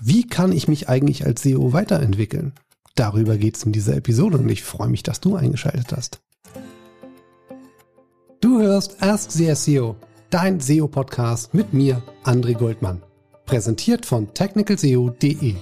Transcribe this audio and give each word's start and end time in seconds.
Wie 0.00 0.26
kann 0.26 0.52
ich 0.52 0.68
mich 0.68 0.88
eigentlich 0.88 1.24
als 1.24 1.42
SEO 1.42 1.72
weiterentwickeln? 1.72 2.52
Darüber 2.94 3.36
geht 3.36 3.56
es 3.56 3.64
in 3.64 3.72
dieser 3.72 3.96
Episode 3.96 4.38
und 4.38 4.48
ich 4.48 4.62
freue 4.62 4.88
mich, 4.88 5.02
dass 5.02 5.20
du 5.20 5.36
eingeschaltet 5.36 5.92
hast. 5.94 6.20
Du 8.40 8.60
hörst 8.60 9.02
Ask 9.02 9.30
the 9.30 9.54
SEO, 9.54 9.96
dein 10.30 10.60
SEO-Podcast 10.60 11.54
mit 11.54 11.72
mir, 11.72 12.02
André 12.24 12.54
Goldmann. 12.54 13.02
Präsentiert 13.46 14.04
von 14.06 14.32
technicalseo.de. 14.34 15.54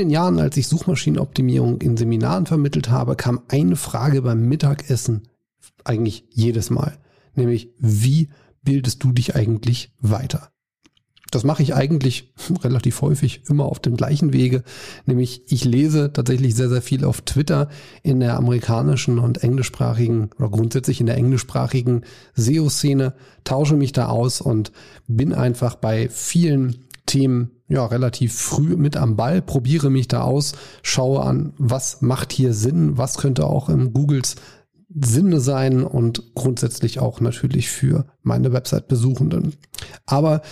den 0.00 0.10
Jahren, 0.10 0.38
als 0.38 0.56
ich 0.56 0.66
Suchmaschinenoptimierung 0.66 1.80
in 1.82 1.96
Seminaren 1.96 2.46
vermittelt 2.46 2.88
habe, 2.88 3.16
kam 3.16 3.42
eine 3.48 3.76
Frage 3.76 4.22
beim 4.22 4.48
Mittagessen 4.48 5.28
eigentlich 5.84 6.24
jedes 6.30 6.70
Mal. 6.70 6.98
Nämlich, 7.34 7.68
wie 7.78 8.30
bildest 8.62 9.04
du 9.04 9.12
dich 9.12 9.36
eigentlich 9.36 9.92
weiter? 10.00 10.50
Das 11.30 11.44
mache 11.44 11.62
ich 11.62 11.74
eigentlich 11.74 12.32
relativ 12.64 13.02
häufig 13.02 13.42
immer 13.48 13.66
auf 13.66 13.78
dem 13.78 13.96
gleichen 13.96 14.32
Wege, 14.32 14.64
nämlich 15.04 15.42
ich 15.52 15.64
lese 15.64 16.12
tatsächlich 16.12 16.54
sehr, 16.54 16.70
sehr 16.70 16.82
viel 16.82 17.04
auf 17.04 17.20
Twitter 17.20 17.68
in 18.02 18.20
der 18.20 18.36
amerikanischen 18.36 19.18
und 19.18 19.44
englischsprachigen 19.44 20.30
oder 20.38 20.48
grundsätzlich 20.48 21.00
in 21.00 21.06
der 21.06 21.18
englischsprachigen 21.18 22.04
SEO-Szene, 22.34 23.14
tausche 23.44 23.76
mich 23.76 23.92
da 23.92 24.06
aus 24.08 24.40
und 24.40 24.72
bin 25.06 25.34
einfach 25.34 25.76
bei 25.76 26.08
vielen 26.08 26.86
Themen 27.04 27.50
ja 27.70 27.86
relativ 27.86 28.34
früh 28.34 28.76
mit 28.76 28.96
am 28.96 29.16
Ball, 29.16 29.40
probiere 29.40 29.90
mich 29.90 30.08
da 30.08 30.22
aus, 30.22 30.52
schaue 30.82 31.22
an, 31.22 31.54
was 31.56 32.02
macht 32.02 32.32
hier 32.32 32.52
Sinn, 32.52 32.98
was 32.98 33.16
könnte 33.16 33.46
auch 33.46 33.68
im 33.68 33.92
Googles 33.92 34.36
Sinne 34.92 35.40
sein 35.40 35.84
und 35.84 36.34
grundsätzlich 36.34 36.98
auch 36.98 37.20
natürlich 37.20 37.70
für 37.70 38.06
meine 38.22 38.52
Website-Besuchenden. 38.52 39.54
Aber 40.04 40.42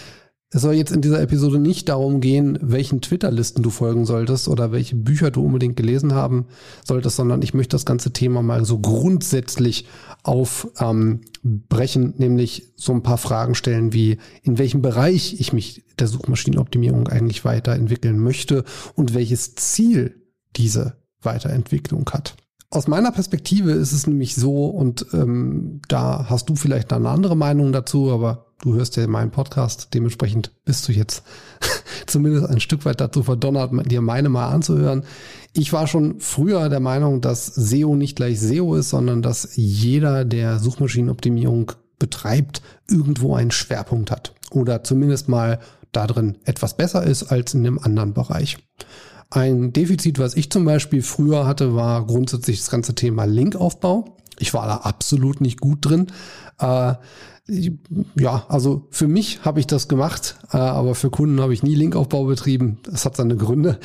es 0.51 0.63
soll 0.63 0.75
jetzt 0.75 0.93
in 0.93 1.03
dieser 1.03 1.21
Episode 1.21 1.59
nicht 1.59 1.91
darum 1.91 2.21
gehen, 2.21 2.59
welchen 2.63 3.03
Twitter-Listen 3.03 3.63
du 3.63 3.69
folgen 3.69 4.07
solltest 4.07 4.49
oder 4.49 4.73
welche 4.73 4.97
Bücher 4.97 5.31
du 5.31 5.45
unbedingt 5.45 5.77
gelesen 5.77 6.15
haben 6.15 6.47
solltest, 6.87 7.17
sondern 7.17 7.43
ich 7.43 7.53
möchte 7.53 7.75
das 7.75 7.85
ganze 7.85 8.15
Thema 8.15 8.43
mal 8.43 8.65
so 8.65 8.79
grundsätzlich 8.79 9.87
aufbrechen, 10.23 11.23
ähm, 12.03 12.15
nämlich 12.17 12.73
so 12.77 12.93
ein 12.93 13.03
paar 13.03 13.19
Fragen 13.19 13.55
stellen 13.55 13.93
wie, 13.93 14.17
in 14.43 14.57
welchem 14.57 14.81
Bereich 14.81 15.39
ich 15.39 15.53
mich 15.53 15.85
der 15.99 16.07
Suchmaschinenoptimierung 16.07 17.09
eigentlich 17.09 17.45
weiterentwickeln 17.45 18.19
möchte 18.19 18.65
und 18.95 19.12
welches 19.12 19.55
Ziel 19.55 20.15
diese 20.57 20.97
Weiterentwicklung 21.21 22.09
hat. 22.11 22.37
Aus 22.71 22.89
meiner 22.89 23.12
Perspektive 23.12 23.73
ist 23.73 23.93
es 23.93 24.07
nämlich 24.07 24.35
so, 24.35 24.67
und 24.67 25.07
ähm, 25.12 25.81
da 25.89 26.27
hast 26.31 26.49
du 26.49 26.57
vielleicht 26.57 26.93
eine 26.93 27.09
andere 27.11 27.37
Meinung 27.37 27.73
dazu, 27.73 28.11
aber 28.11 28.48
du 28.62 28.75
hörst 28.75 28.97
ja 28.97 29.06
meinen 29.06 29.31
Podcast, 29.31 29.89
dementsprechend 29.95 30.53
bist 30.64 30.89
du 30.89 30.92
jetzt 30.92 31.23
zumindest 32.06 32.47
ein 32.47 32.61
Stück 32.61 32.84
weit 32.84 33.00
dazu 33.00 33.23
verdonnert, 33.23 33.73
dir 33.91 34.00
meine 34.00 34.28
mal 34.28 34.48
anzuhören. 34.48 35.05
Ich 35.53 35.73
war 35.73 35.87
schon 35.87 36.20
früher 36.20 36.69
der 36.69 36.81
Meinung, 36.81 37.20
dass 37.20 37.47
SEO 37.47 37.97
nicht 37.97 38.17
gleich 38.17 38.41
SEO 38.41 38.77
ist, 38.77 38.91
sondern 38.91 39.23
dass 39.23 39.56
jeder, 39.56 40.25
der 40.25 40.59
Suchmaschinenoptimierung 40.59 41.73
betreibt, 41.98 42.62
irgendwo 42.89 43.34
einen 43.34 43.50
Schwerpunkt 43.50 44.11
hat 44.11 44.34
oder 44.50 44.84
zumindest 44.84 45.28
mal 45.28 45.59
darin 45.93 46.39
etwas 46.45 46.77
besser 46.77 47.05
ist 47.05 47.25
als 47.25 47.55
in 47.55 47.67
einem 47.67 47.78
anderen 47.78 48.15
Bereich. 48.15 48.59
Ein 49.31 49.72
Defizit, 49.72 50.19
was 50.19 50.34
ich 50.34 50.50
zum 50.50 50.65
Beispiel 50.65 51.03
früher 51.03 51.47
hatte, 51.47 51.75
war 51.75 52.06
grundsätzlich 52.06 52.59
das 52.59 52.70
ganze 52.70 52.95
Thema 52.95 53.25
Linkaufbau. 53.25 54.17
Ich 54.39 54.55
war 54.55 54.67
da 54.67 54.77
absolut 54.78 55.41
nicht 55.41 55.61
gut 55.61 55.84
drin. 55.84 56.06
Äh, 56.59 56.95
ja, 58.19 58.44
also 58.49 58.87
für 58.91 59.09
mich 59.09 59.44
habe 59.44 59.59
ich 59.60 59.66
das 59.66 59.88
gemacht, 59.88 60.37
äh, 60.53 60.59
aber 60.59 60.94
für 60.94 61.09
Kunden 61.09 61.41
habe 61.41 61.55
ich 61.55 61.62
nie 61.62 61.75
Linkaufbau 61.75 62.25
betrieben. 62.25 62.78
Das 62.84 63.06
hat 63.06 63.16
seine 63.16 63.37
Gründe. 63.37 63.81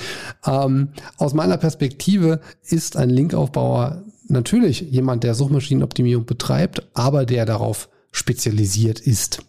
Ähm, 0.45 0.89
aus 1.17 1.33
meiner 1.33 1.57
Perspektive 1.57 2.41
ist 2.63 2.97
ein 2.97 3.09
Linkaufbauer 3.09 4.03
natürlich 4.27 4.81
jemand, 4.81 5.23
der 5.23 5.33
Suchmaschinenoptimierung 5.33 6.25
betreibt, 6.25 6.89
aber 6.93 7.25
der 7.25 7.45
darauf 7.45 7.89
spezialisiert 8.11 8.99
ist. 8.99 9.43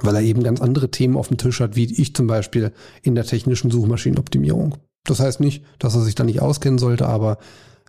Weil 0.00 0.16
er 0.16 0.22
eben 0.22 0.42
ganz 0.42 0.60
andere 0.60 0.90
Themen 0.90 1.16
auf 1.16 1.28
dem 1.28 1.36
Tisch 1.36 1.60
hat, 1.60 1.74
wie 1.76 1.92
ich 1.92 2.14
zum 2.14 2.26
Beispiel 2.26 2.72
in 3.02 3.14
der 3.14 3.24
technischen 3.24 3.70
Suchmaschinenoptimierung. 3.70 4.76
Das 5.04 5.20
heißt 5.20 5.40
nicht, 5.40 5.64
dass 5.78 5.94
er 5.94 6.02
sich 6.02 6.14
da 6.14 6.24
nicht 6.24 6.40
auskennen 6.40 6.78
sollte, 6.78 7.08
aber 7.08 7.38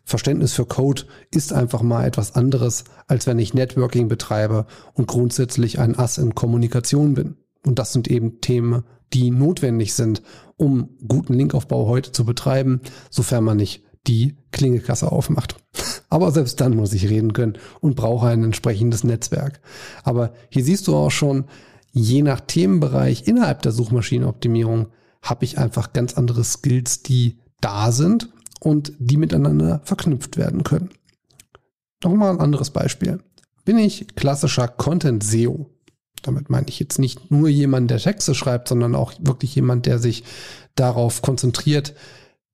Verständnis 0.03 0.53
für 0.53 0.65
Code 0.65 1.03
ist 1.31 1.53
einfach 1.53 1.81
mal 1.81 2.05
etwas 2.05 2.35
anderes, 2.35 2.83
als 3.07 3.25
wenn 3.25 3.39
ich 3.39 3.53
Networking 3.53 4.07
betreibe 4.07 4.65
und 4.93 5.07
grundsätzlich 5.07 5.79
ein 5.79 5.97
Ass 5.97 6.17
in 6.17 6.35
Kommunikation 6.35 7.13
bin. 7.13 7.37
Und 7.65 7.79
das 7.79 7.93
sind 7.93 8.09
eben 8.09 8.41
Themen, 8.41 8.83
die 9.13 9.31
notwendig 9.31 9.93
sind, 9.93 10.21
um 10.57 10.89
guten 11.07 11.33
Linkaufbau 11.33 11.87
heute 11.87 12.11
zu 12.11 12.25
betreiben, 12.25 12.81
sofern 13.09 13.43
man 13.43 13.57
nicht 13.57 13.83
die 14.07 14.35
Klingekasse 14.51 15.11
aufmacht. 15.11 15.55
Aber 16.09 16.31
selbst 16.31 16.59
dann 16.59 16.75
muss 16.75 16.93
ich 16.93 17.09
reden 17.09 17.33
können 17.33 17.57
und 17.79 17.95
brauche 17.95 18.27
ein 18.27 18.43
entsprechendes 18.43 19.03
Netzwerk. 19.03 19.61
Aber 20.03 20.33
hier 20.49 20.63
siehst 20.63 20.87
du 20.87 20.95
auch 20.95 21.11
schon, 21.11 21.45
je 21.91 22.21
nach 22.21 22.41
Themenbereich 22.41 23.27
innerhalb 23.27 23.61
der 23.61 23.71
Suchmaschinenoptimierung 23.71 24.87
habe 25.21 25.45
ich 25.45 25.57
einfach 25.57 25.93
ganz 25.93 26.15
andere 26.15 26.43
Skills, 26.43 27.03
die 27.03 27.39
da 27.61 27.91
sind 27.93 28.32
und 28.63 28.93
die 28.97 29.17
miteinander 29.17 29.81
verknüpft 29.83 30.37
werden 30.37 30.63
können. 30.63 30.89
Nochmal 32.03 32.31
ein 32.31 32.39
anderes 32.39 32.69
Beispiel. 32.69 33.19
Bin 33.65 33.77
ich 33.77 34.15
klassischer 34.15 34.67
Content 34.67 35.23
SEO? 35.23 35.69
Damit 36.21 36.49
meine 36.49 36.67
ich 36.69 36.79
jetzt 36.79 36.99
nicht 36.99 37.31
nur 37.31 37.49
jemand, 37.49 37.91
der 37.91 37.97
Texte 37.97 38.33
schreibt, 38.33 38.69
sondern 38.69 38.95
auch 38.95 39.13
wirklich 39.19 39.55
jemand, 39.55 39.85
der 39.85 39.99
sich 39.99 40.23
darauf 40.75 41.21
konzentriert, 41.21 41.93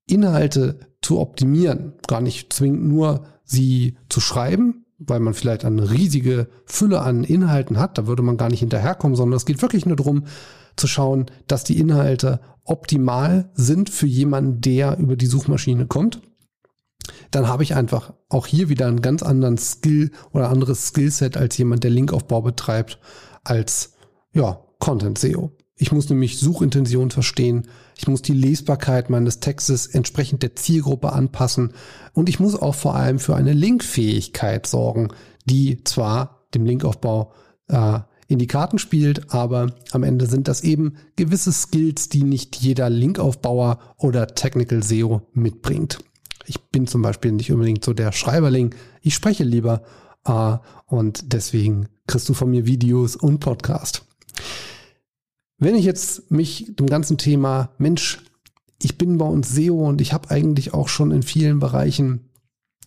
Inhalte 0.06 0.80
zu 1.00 1.20
optimieren. 1.20 1.94
Gar 2.08 2.20
nicht 2.20 2.52
zwingend 2.52 2.84
nur 2.84 3.24
sie 3.44 3.96
zu 4.08 4.20
schreiben, 4.20 4.84
weil 4.98 5.20
man 5.20 5.34
vielleicht 5.34 5.64
eine 5.64 5.90
riesige 5.90 6.48
Fülle 6.66 7.00
an 7.00 7.22
Inhalten 7.22 7.78
hat. 7.78 7.98
Da 7.98 8.08
würde 8.08 8.22
man 8.22 8.36
gar 8.36 8.50
nicht 8.50 8.60
hinterherkommen, 8.60 9.16
sondern 9.16 9.36
es 9.36 9.46
geht 9.46 9.62
wirklich 9.62 9.86
nur 9.86 9.96
darum, 9.96 10.24
zu 10.76 10.88
schauen, 10.88 11.26
dass 11.46 11.62
die 11.62 11.78
Inhalte 11.78 12.40
optimal 12.70 13.50
sind 13.54 13.90
für 13.90 14.06
jemanden, 14.06 14.60
der 14.60 14.98
über 14.98 15.16
die 15.16 15.26
Suchmaschine 15.26 15.86
kommt, 15.86 16.22
dann 17.30 17.48
habe 17.48 17.62
ich 17.62 17.74
einfach 17.74 18.12
auch 18.28 18.46
hier 18.46 18.68
wieder 18.68 18.86
einen 18.86 19.02
ganz 19.02 19.22
anderen 19.22 19.58
Skill 19.58 20.10
oder 20.32 20.50
anderes 20.50 20.88
Skillset 20.88 21.36
als 21.36 21.56
jemand, 21.58 21.84
der 21.84 21.90
Linkaufbau 21.90 22.42
betreibt, 22.42 22.98
als 23.44 23.94
ja, 24.32 24.60
Content 24.78 25.18
SEO. 25.18 25.52
Ich 25.76 25.92
muss 25.92 26.08
nämlich 26.10 26.38
Suchintention 26.38 27.10
verstehen. 27.10 27.68
Ich 27.96 28.06
muss 28.06 28.20
die 28.20 28.34
Lesbarkeit 28.34 29.08
meines 29.08 29.40
Textes 29.40 29.86
entsprechend 29.86 30.42
der 30.42 30.54
Zielgruppe 30.54 31.12
anpassen. 31.12 31.72
Und 32.12 32.28
ich 32.28 32.38
muss 32.38 32.54
auch 32.54 32.74
vor 32.74 32.94
allem 32.94 33.18
für 33.18 33.34
eine 33.34 33.54
Linkfähigkeit 33.54 34.66
sorgen, 34.66 35.08
die 35.46 35.82
zwar 35.84 36.46
dem 36.54 36.66
Linkaufbau 36.66 37.32
äh, 37.68 38.00
in 38.30 38.38
die 38.38 38.46
Karten 38.46 38.78
spielt, 38.78 39.34
aber 39.34 39.72
am 39.90 40.04
Ende 40.04 40.26
sind 40.26 40.46
das 40.46 40.62
eben 40.62 40.94
gewisse 41.16 41.52
Skills, 41.52 42.08
die 42.08 42.22
nicht 42.22 42.54
jeder 42.56 42.88
Linkaufbauer 42.88 43.80
oder 43.96 44.28
Technical 44.28 44.84
SEO 44.84 45.22
mitbringt. 45.32 45.98
Ich 46.46 46.60
bin 46.70 46.86
zum 46.86 47.02
Beispiel 47.02 47.32
nicht 47.32 47.50
unbedingt 47.50 47.84
so 47.84 47.92
der 47.92 48.12
Schreiberling. 48.12 48.72
Ich 49.02 49.14
spreche 49.14 49.42
lieber 49.42 49.82
äh, 50.24 50.56
und 50.86 51.32
deswegen 51.32 51.88
kriegst 52.06 52.28
du 52.28 52.34
von 52.34 52.50
mir 52.50 52.66
Videos 52.66 53.16
und 53.16 53.40
Podcast. 53.40 54.06
Wenn 55.58 55.74
ich 55.74 55.84
jetzt 55.84 56.30
mich 56.30 56.72
dem 56.76 56.86
ganzen 56.86 57.18
Thema 57.18 57.70
Mensch, 57.78 58.22
ich 58.80 58.96
bin 58.96 59.18
bei 59.18 59.26
uns 59.26 59.52
SEO 59.52 59.88
und 59.88 60.00
ich 60.00 60.12
habe 60.12 60.30
eigentlich 60.30 60.72
auch 60.72 60.88
schon 60.88 61.10
in 61.10 61.24
vielen 61.24 61.58
Bereichen 61.58 62.29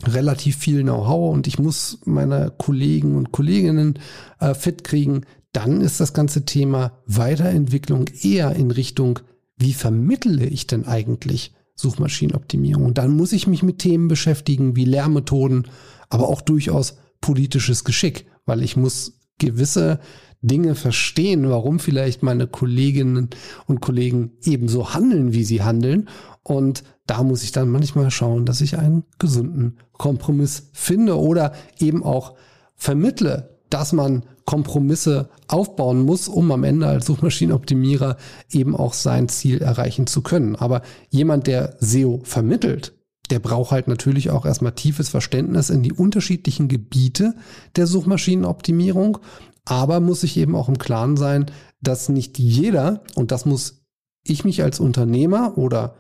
relativ 0.08 0.58
viel 0.58 0.84
Know-how 0.84 1.34
und 1.34 1.48
ich 1.48 1.60
muss 1.60 2.00
meine 2.06 2.52
Kollegen 2.58 3.16
und 3.16 3.32
Kolleginnen 3.32 4.00
äh, 4.40 4.54
fit 4.54 4.84
kriegen, 4.84 5.22
dann 5.52 5.82
ist 5.82 6.00
das 6.00 6.14
ganze 6.14 6.46
Thema 6.46 7.00
Weiterentwicklung 7.06 8.06
eher 8.22 8.56
in 8.56 8.72
Richtung, 8.72 9.20
wie 9.58 9.74
vermittle 9.74 10.46
ich 10.46 10.68
denn 10.68 10.86
eigentlich 10.86 11.54
Suchmaschinenoptimierung? 11.76 12.94
Dann 12.94 13.16
muss 13.16 13.34
ich 13.34 13.48
mich 13.48 13.64
mit 13.64 13.80
Themen 13.80 14.08
beschäftigen 14.08 14.76
wie 14.76 14.86
Lehrmethoden, 14.86 15.68
aber 16.10 16.28
auch 16.28 16.42
durchaus 16.42 16.98
politisches 17.22 17.84
Geschick, 17.84 18.26
weil 18.46 18.64
ich 18.64 18.76
muss 18.76 19.20
gewisse 19.38 20.00
Dinge 20.42 20.76
verstehen, 20.76 21.50
warum 21.50 21.80
vielleicht 21.80 22.22
meine 22.22 22.48
Kolleginnen 22.48 23.30
und 23.66 23.80
Kollegen 23.80 24.34
ebenso 24.44 24.94
handeln, 24.94 25.34
wie 25.34 25.46
sie 25.46 25.64
handeln. 25.64 26.10
Und 26.44 26.84
da 27.06 27.24
muss 27.24 27.44
ich 27.44 27.52
dann 27.52 27.70
manchmal 27.70 28.12
schauen, 28.12 28.46
dass 28.46 28.62
ich 28.62 28.78
einen 28.78 29.04
gesunden 29.20 29.78
Kompromiss 29.94 30.70
finde 30.72 31.20
oder 31.20 31.54
eben 31.80 32.04
auch 32.04 32.36
vermittle, 32.76 33.60
dass 33.70 33.92
man 33.92 34.24
Kompromisse 34.46 35.30
aufbauen 35.48 36.02
muss, 36.02 36.28
um 36.28 36.52
am 36.52 36.64
Ende 36.64 36.88
als 36.88 37.06
Suchmaschinenoptimierer 37.06 38.18
eben 38.52 38.76
auch 38.76 38.94
sein 38.94 39.30
Ziel 39.30 39.62
erreichen 39.62 40.06
zu 40.08 40.22
können. 40.22 40.56
Aber 40.56 40.82
jemand, 41.10 41.48
der 41.48 41.76
SEO 41.80 42.22
vermittelt, 42.24 42.94
der 43.30 43.40
braucht 43.40 43.72
halt 43.72 43.88
natürlich 43.88 44.30
auch 44.30 44.46
erstmal 44.46 44.74
tiefes 44.74 45.10
Verständnis 45.10 45.70
in 45.70 45.82
die 45.82 45.94
unterschiedlichen 45.94 46.68
Gebiete 46.68 47.36
der 47.76 47.88
Suchmaschinenoptimierung, 47.88 49.18
aber 49.66 50.00
muss 50.02 50.22
sich 50.22 50.38
eben 50.38 50.56
auch 50.56 50.68
im 50.68 50.78
Klaren 50.78 51.16
sein, 51.18 51.46
dass 51.82 52.10
nicht 52.10 52.38
jeder, 52.38 53.04
und 53.16 53.32
das 53.32 53.46
muss 53.46 53.82
ich 54.26 54.46
mich 54.46 54.62
als 54.62 54.80
Unternehmer 54.80 55.58
oder 55.58 55.96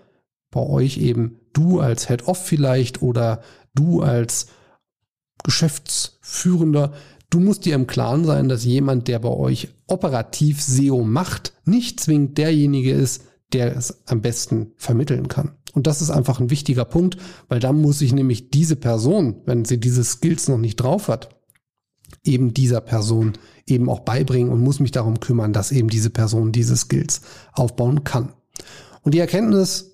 bei 0.53 0.61
euch 0.61 0.97
eben 0.97 1.39
du 1.53 1.79
als 1.79 2.07
Head-Off 2.07 2.45
vielleicht 2.45 3.01
oder 3.01 3.41
du 3.75 4.01
als 4.01 4.47
Geschäftsführender, 5.43 6.93
du 7.29 7.39
musst 7.39 7.65
dir 7.65 7.75
im 7.75 7.87
Klaren 7.87 8.25
sein, 8.25 8.47
dass 8.47 8.63
jemand, 8.63 9.07
der 9.07 9.19
bei 9.19 9.29
euch 9.29 9.69
operativ 9.87 10.61
SEO 10.61 11.03
macht, 11.03 11.53
nicht 11.65 11.99
zwingend 11.99 12.37
derjenige 12.37 12.93
ist, 12.93 13.23
der 13.51 13.75
es 13.75 14.03
am 14.07 14.21
besten 14.21 14.71
vermitteln 14.77 15.27
kann. 15.27 15.53
Und 15.73 15.87
das 15.87 16.01
ist 16.01 16.11
einfach 16.11 16.39
ein 16.39 16.49
wichtiger 16.49 16.85
Punkt, 16.85 17.17
weil 17.49 17.59
dann 17.59 17.81
muss 17.81 17.99
sich 17.99 18.13
nämlich 18.13 18.51
diese 18.51 18.75
Person, 18.75 19.41
wenn 19.45 19.65
sie 19.65 19.79
diese 19.79 20.03
Skills 20.03 20.47
noch 20.47 20.59
nicht 20.59 20.77
drauf 20.77 21.07
hat, 21.07 21.29
eben 22.23 22.53
dieser 22.53 22.79
Person 22.79 23.33
eben 23.65 23.89
auch 23.89 24.01
beibringen 24.01 24.51
und 24.51 24.61
muss 24.61 24.79
mich 24.79 24.91
darum 24.91 25.19
kümmern, 25.19 25.53
dass 25.53 25.71
eben 25.71 25.89
diese 25.89 26.11
Person 26.11 26.51
diese 26.51 26.77
Skills 26.77 27.21
aufbauen 27.53 28.03
kann. 28.03 28.33
Und 29.01 29.13
die 29.13 29.19
Erkenntnis, 29.19 29.92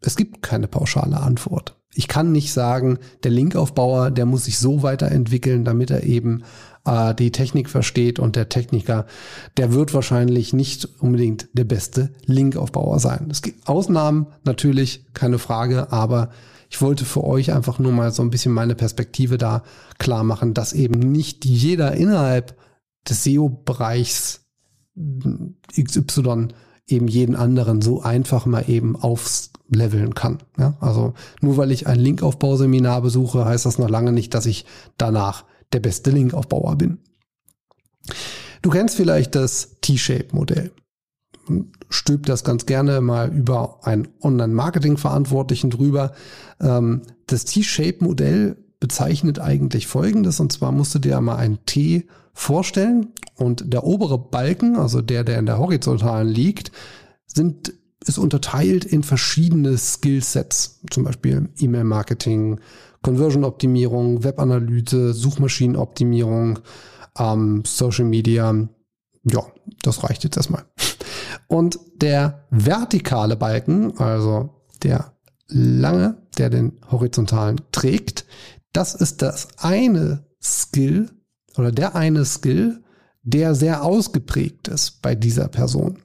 es 0.00 0.16
gibt 0.16 0.42
keine 0.42 0.68
pauschale 0.68 1.20
Antwort. 1.20 1.76
Ich 1.94 2.06
kann 2.06 2.32
nicht 2.32 2.52
sagen, 2.52 2.98
der 3.24 3.30
Linkaufbauer, 3.30 4.10
der 4.10 4.26
muss 4.26 4.44
sich 4.44 4.58
so 4.58 4.82
weiterentwickeln, 4.82 5.64
damit 5.64 5.90
er 5.90 6.04
eben 6.04 6.44
äh, 6.84 7.14
die 7.14 7.32
Technik 7.32 7.68
versteht 7.68 8.18
und 8.18 8.36
der 8.36 8.48
Techniker, 8.48 9.06
der 9.56 9.72
wird 9.72 9.94
wahrscheinlich 9.94 10.52
nicht 10.52 10.88
unbedingt 11.00 11.48
der 11.52 11.64
beste 11.64 12.12
Linkaufbauer 12.26 13.00
sein. 13.00 13.28
Es 13.30 13.42
gibt 13.42 13.68
Ausnahmen 13.68 14.28
natürlich, 14.44 15.06
keine 15.14 15.38
Frage, 15.38 15.90
aber 15.90 16.30
ich 16.70 16.80
wollte 16.82 17.04
für 17.04 17.24
euch 17.24 17.52
einfach 17.52 17.78
nur 17.78 17.92
mal 17.92 18.12
so 18.12 18.22
ein 18.22 18.30
bisschen 18.30 18.52
meine 18.52 18.74
Perspektive 18.74 19.38
da 19.38 19.62
klar 19.98 20.22
machen, 20.22 20.54
dass 20.54 20.74
eben 20.74 20.98
nicht 20.98 21.44
jeder 21.44 21.94
innerhalb 21.94 22.56
des 23.08 23.24
SEO-Bereichs 23.24 24.44
XY 25.76 26.48
eben 26.88 27.06
jeden 27.06 27.36
anderen 27.36 27.82
so 27.82 28.02
einfach 28.02 28.46
mal 28.46 28.64
eben 28.68 28.96
aufleveln 28.96 30.14
kann. 30.14 30.38
Ja, 30.58 30.76
also 30.80 31.14
nur 31.40 31.56
weil 31.56 31.70
ich 31.70 31.86
ein 31.86 31.98
Linkaufbauseminar 31.98 33.02
besuche, 33.02 33.44
heißt 33.44 33.66
das 33.66 33.78
noch 33.78 33.90
lange 33.90 34.12
nicht, 34.12 34.34
dass 34.34 34.46
ich 34.46 34.64
danach 34.96 35.44
der 35.72 35.80
beste 35.80 36.10
Linkaufbauer 36.10 36.76
bin. 36.76 36.98
Du 38.62 38.70
kennst 38.70 38.96
vielleicht 38.96 39.34
das 39.34 39.76
T-Shape-Modell. 39.82 40.72
Stülp 41.88 42.26
das 42.26 42.44
ganz 42.44 42.66
gerne 42.66 43.00
mal 43.00 43.32
über 43.32 43.86
einen 43.86 44.08
Online-Marketing-Verantwortlichen 44.22 45.70
drüber. 45.70 46.12
Ähm, 46.60 47.02
das 47.26 47.44
T-Shape-Modell 47.44 48.56
bezeichnet 48.80 49.38
eigentlich 49.38 49.86
Folgendes, 49.86 50.40
und 50.40 50.52
zwar 50.52 50.72
musst 50.72 50.94
du 50.94 50.98
dir 50.98 51.20
mal 51.20 51.36
ein 51.36 51.58
T 51.66 52.06
vorstellen 52.38 53.08
und 53.34 53.72
der 53.72 53.84
obere 53.84 54.16
Balken, 54.16 54.76
also 54.76 55.02
der, 55.02 55.24
der 55.24 55.40
in 55.40 55.46
der 55.46 55.58
horizontalen 55.58 56.28
liegt, 56.28 56.70
sind, 57.26 57.74
ist 58.06 58.16
unterteilt 58.16 58.84
in 58.84 59.02
verschiedene 59.02 59.76
Skillsets, 59.76 60.80
zum 60.88 61.02
Beispiel 61.02 61.48
E-Mail-Marketing, 61.58 62.60
Conversion-Optimierung, 63.02 64.22
Webanalyse, 64.22 65.14
Suchmaschinenoptimierung, 65.14 66.60
ähm, 67.18 67.64
Social 67.66 68.04
Media. 68.04 68.68
Ja, 69.24 69.42
das 69.82 70.04
reicht 70.04 70.22
jetzt 70.22 70.36
erstmal. 70.36 70.64
Und 71.48 71.80
der 71.96 72.46
vertikale 72.50 73.34
Balken, 73.36 73.98
also 73.98 74.62
der 74.84 75.12
lange, 75.48 76.22
der 76.38 76.50
den 76.50 76.78
horizontalen 76.88 77.60
trägt, 77.72 78.26
das 78.72 78.94
ist 78.94 79.22
das 79.22 79.48
eine 79.58 80.24
Skill 80.40 81.10
oder 81.58 81.72
der 81.72 81.94
eine 81.94 82.24
Skill, 82.24 82.82
der 83.22 83.54
sehr 83.54 83.84
ausgeprägt 83.84 84.68
ist 84.68 85.02
bei 85.02 85.14
dieser 85.14 85.48
Person. 85.48 85.98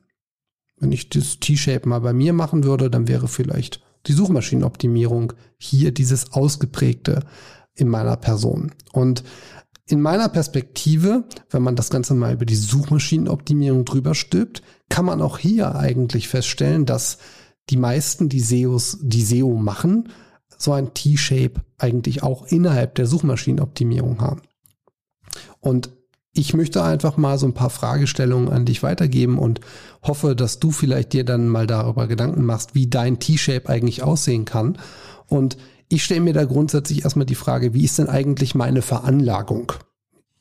Wenn 0.77 0.91
ich 0.91 1.09
das 1.09 1.39
T-Shape 1.39 1.87
mal 1.87 1.99
bei 1.99 2.11
mir 2.11 2.33
machen 2.33 2.63
würde, 2.63 2.89
dann 2.89 3.07
wäre 3.07 3.27
vielleicht 3.27 3.81
die 4.07 4.13
Suchmaschinenoptimierung 4.13 5.33
hier 5.57 5.93
dieses 5.93 6.33
ausgeprägte 6.33 7.21
in 7.75 7.87
meiner 7.87 8.17
Person. 8.17 8.73
Und 8.91 9.23
in 9.85 10.01
meiner 10.01 10.29
Perspektive, 10.29 11.25
wenn 11.49 11.61
man 11.61 11.75
das 11.75 11.89
Ganze 11.89 12.13
mal 12.13 12.33
über 12.33 12.45
die 12.45 12.55
Suchmaschinenoptimierung 12.55 13.85
drüber 13.85 14.15
stülpt, 14.15 14.61
kann 14.89 15.05
man 15.05 15.21
auch 15.21 15.37
hier 15.37 15.75
eigentlich 15.75 16.27
feststellen, 16.27 16.85
dass 16.85 17.17
die 17.69 17.77
meisten, 17.77 18.29
die 18.29 18.39
SEOs, 18.39 18.99
die 19.01 19.23
SEO 19.23 19.55
machen, 19.55 20.09
so 20.57 20.73
ein 20.73 20.93
T-Shape 20.93 21.61
eigentlich 21.77 22.23
auch 22.23 22.45
innerhalb 22.47 22.95
der 22.95 23.05
Suchmaschinenoptimierung 23.05 24.21
haben. 24.21 24.41
Und 25.59 25.89
ich 26.33 26.53
möchte 26.53 26.83
einfach 26.83 27.15
mal 27.15 27.37
so 27.37 27.45
ein 27.45 27.53
paar 27.53 27.69
Fragestellungen 27.69 28.49
an 28.49 28.65
dich 28.65 28.81
weitergeben 28.81 29.37
und 29.37 29.61
hoffe, 30.01 30.35
dass 30.35 30.59
du 30.59 30.71
vielleicht 30.71 31.13
dir 31.13 31.23
dann 31.23 31.47
mal 31.47 31.67
darüber 31.67 32.07
Gedanken 32.07 32.43
machst, 32.43 32.73
wie 32.73 32.87
dein 32.87 33.19
T-Shape 33.19 33.69
eigentlich 33.69 34.01
aussehen 34.01 34.45
kann. 34.45 34.79
Und 35.27 35.57
ich 35.89 36.03
stelle 36.03 36.21
mir 36.21 36.33
da 36.33 36.45
grundsätzlich 36.45 37.03
erstmal 37.03 37.27
die 37.27 37.35
Frage, 37.35 37.75
wie 37.75 37.85
ist 37.85 37.99
denn 37.99 38.09
eigentlich 38.09 38.55
meine 38.55 38.81
Veranlagung? 38.81 39.73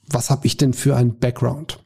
Was 0.09 0.31
habe 0.31 0.47
ich 0.47 0.57
denn 0.57 0.73
für 0.73 0.97
ein 0.97 1.19
Background? 1.19 1.79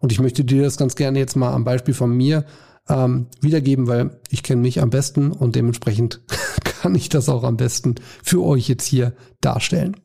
Und 0.00 0.10
ich 0.10 0.20
möchte 0.20 0.44
dir 0.44 0.62
das 0.62 0.76
ganz 0.76 0.96
gerne 0.96 1.20
jetzt 1.20 1.36
mal 1.36 1.52
am 1.52 1.64
Beispiel 1.64 1.94
von 1.94 2.14
mir 2.14 2.44
ähm, 2.88 3.28
wiedergeben, 3.40 3.86
weil 3.86 4.18
ich 4.30 4.42
kenne 4.42 4.62
mich 4.62 4.82
am 4.82 4.90
besten 4.90 5.30
und 5.30 5.54
dementsprechend 5.54 6.22
kann 6.64 6.94
ich 6.94 7.08
das 7.08 7.28
auch 7.28 7.44
am 7.44 7.56
besten 7.56 7.94
für 8.22 8.42
euch 8.42 8.68
jetzt 8.68 8.84
hier 8.84 9.14
darstellen. 9.40 9.96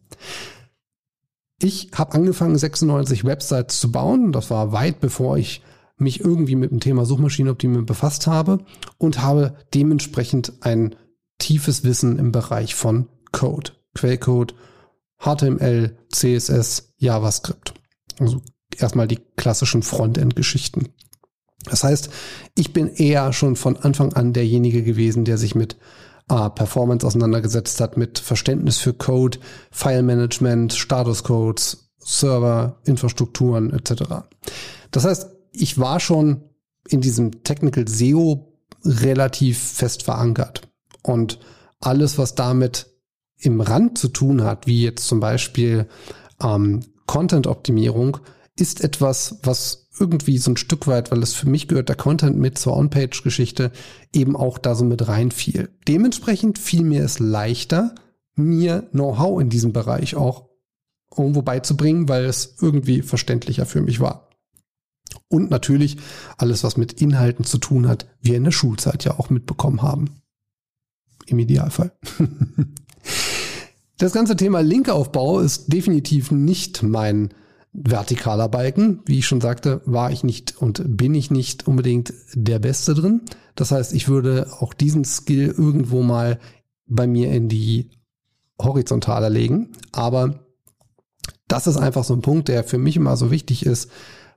Ich 1.62 1.90
habe 1.94 2.14
angefangen, 2.14 2.58
96 2.58 3.26
Websites 3.26 3.80
zu 3.80 3.92
bauen. 3.92 4.32
Das 4.32 4.50
war 4.50 4.72
weit 4.72 5.00
bevor 5.02 5.38
ich 5.38 5.62
mich 5.98 6.22
irgendwie 6.22 6.56
mit 6.56 6.72
dem 6.72 6.80
Thema 6.80 7.06
Suchmaschinenoptimierung 7.06 7.86
befasst 7.86 8.28
habe 8.28 8.60
und 8.98 9.22
habe 9.22 9.56
dementsprechend 9.74 10.54
ein 10.62 10.96
tiefes 11.38 11.84
Wissen 11.84 12.18
im 12.18 12.32
Bereich 12.32 12.76
von 12.76 13.10
Code, 13.32 13.72
Quellcode, 13.94 14.56
HTML, 15.20 15.98
CSS, 16.10 16.94
JavaScript. 16.98 17.74
Also 18.20 18.42
erstmal 18.78 19.08
die 19.08 19.20
klassischen 19.36 19.84
Frontend-Geschichten. 19.84 20.90
Das 21.66 21.84
heißt, 21.84 22.10
ich 22.56 22.72
bin 22.72 22.88
eher 22.88 23.34
schon 23.34 23.58
von 23.58 23.78
Anfang 23.78 24.14
an 24.14 24.32
derjenige 24.32 24.84
gewesen, 24.84 25.26
der 25.26 25.38
sich 25.38 25.56
mit 25.56 25.78
äh, 26.30 26.50
Performance 26.50 27.06
auseinandergesetzt 27.06 27.81
hat, 27.81 27.98
mit 27.98 28.20
Verständnis 28.20 28.78
für 28.78 28.94
Code, 28.94 29.40
File 29.71 30.04
Management, 30.04 30.74
Statuscodes, 30.74 31.90
Server, 31.98 32.80
Infrastrukturen 32.86 33.71
etc. 33.74 34.04
Das 34.92 35.06
heißt, 35.06 35.28
ich 35.52 35.78
war 35.78 36.00
schon 36.00 36.44
in 36.88 37.02
diesem 37.02 37.44
Technical 37.44 37.88
SEO 37.88 38.54
relativ 38.86 39.59
fest 39.59 40.04
verankert. 40.04 40.69
Und 41.04 41.40
alles, 41.80 42.18
was 42.18 42.36
damit 42.36 42.88
im 43.38 43.62
Rand 43.62 43.98
zu 43.98 44.09
tun 44.09 44.44
hat, 44.44 44.68
wie 44.68 44.83
jetzt 44.83 45.07
zum 45.07 45.19
Beispiel 45.19 45.88
ähm, 46.42 46.81
Content-Optimierung, 47.06 48.18
ist 48.56 48.83
etwas, 48.83 49.40
was 49.44 49.88
irgendwie 50.00 50.38
so 50.38 50.52
ein 50.52 50.58
Stück 50.58 50.88
weit, 50.88 51.12
weil 51.12 51.22
es 51.22 51.34
für 51.34 51.50
mich 51.50 51.68
gehört 51.68 51.90
der 51.90 51.96
Content 51.96 52.38
mit 52.38 52.58
zur 52.58 52.76
On-Page-Geschichte, 52.76 53.72
eben 54.14 54.36
auch 54.36 54.58
da 54.58 54.76
so 54.76 54.86
mit 54.86 55.08
reinfiel. 55.08 55.70
Dementsprechend 55.88 56.58
fiel 56.58 56.84
mir 56.84 57.04
es 57.04 57.20
leichter, 57.20 57.96
mir 58.36 58.88
Know-how 58.92 59.42
in 59.42 59.50
diesem 59.50 59.74
Bereich 59.74 60.16
auch 60.16 60.50
irgendwo 61.16 61.42
beizubringen, 61.42 62.08
weil 62.08 62.26
es 62.26 62.56
irgendwie 62.62 63.02
verständlicher 63.02 63.66
für 63.66 63.82
mich 63.82 64.00
war. 64.00 64.30
Und 65.28 65.50
natürlich 65.50 65.98
alles, 66.38 66.64
was 66.64 66.78
mit 66.78 67.02
Inhalten 67.02 67.46
zu 67.46 67.58
tun 67.58 67.88
hat, 67.88 68.08
wir 68.22 68.38
in 68.38 68.44
der 68.44 68.52
Schulzeit 68.52 69.04
ja 69.06 69.20
auch 69.20 69.30
mitbekommen 69.30 69.82
haben. 69.82 70.22
Im 71.26 71.40
Idealfall. 71.40 71.92
Das 74.00 74.14
ganze 74.14 74.38
Thema 74.38 74.62
Linkaufbau 74.62 75.42
ist 75.42 75.74
definitiv 75.74 76.32
nicht 76.32 76.84
mein 76.84 77.34
vertikaler 77.73 78.49
Balken. 78.49 79.02
Wie 79.06 79.19
ich 79.19 79.28
schon 79.28 79.42
sagte, 79.42 79.81
war 79.85 80.11
ich 80.11 80.23
nicht 80.23 80.57
und 80.61 80.83
bin 80.85 81.14
ich 81.14 81.31
nicht 81.31 81.68
unbedingt 81.68 82.14
der 82.33 82.59
Beste 82.59 82.94
drin. 82.94 83.21
Das 83.56 83.71
heißt, 83.71 83.94
ich 83.94 84.07
würde 84.07 84.47
auch 84.59 84.73
diesen 84.73 85.06
Skill 85.06 85.54
irgendwo 85.57 86.02
mal 86.02 86.40
bei 86.88 87.07
mir 87.07 87.31
in 87.31 87.49
die 87.49 87.92
Horizontale 88.59 89.30
legen. 89.30 89.71
Aber 89.92 90.45
das 91.47 91.68
ist 91.68 91.78
einfach 91.78 92.04
so 92.04 92.14
ein 92.14 92.21
Punkt, 92.21 92.47
der 92.47 92.64
für 92.64 92.78
mich 92.78 92.95
immer 92.95 93.18
so 93.18 93.31
wichtig 93.31 93.66
ist. 93.66 93.90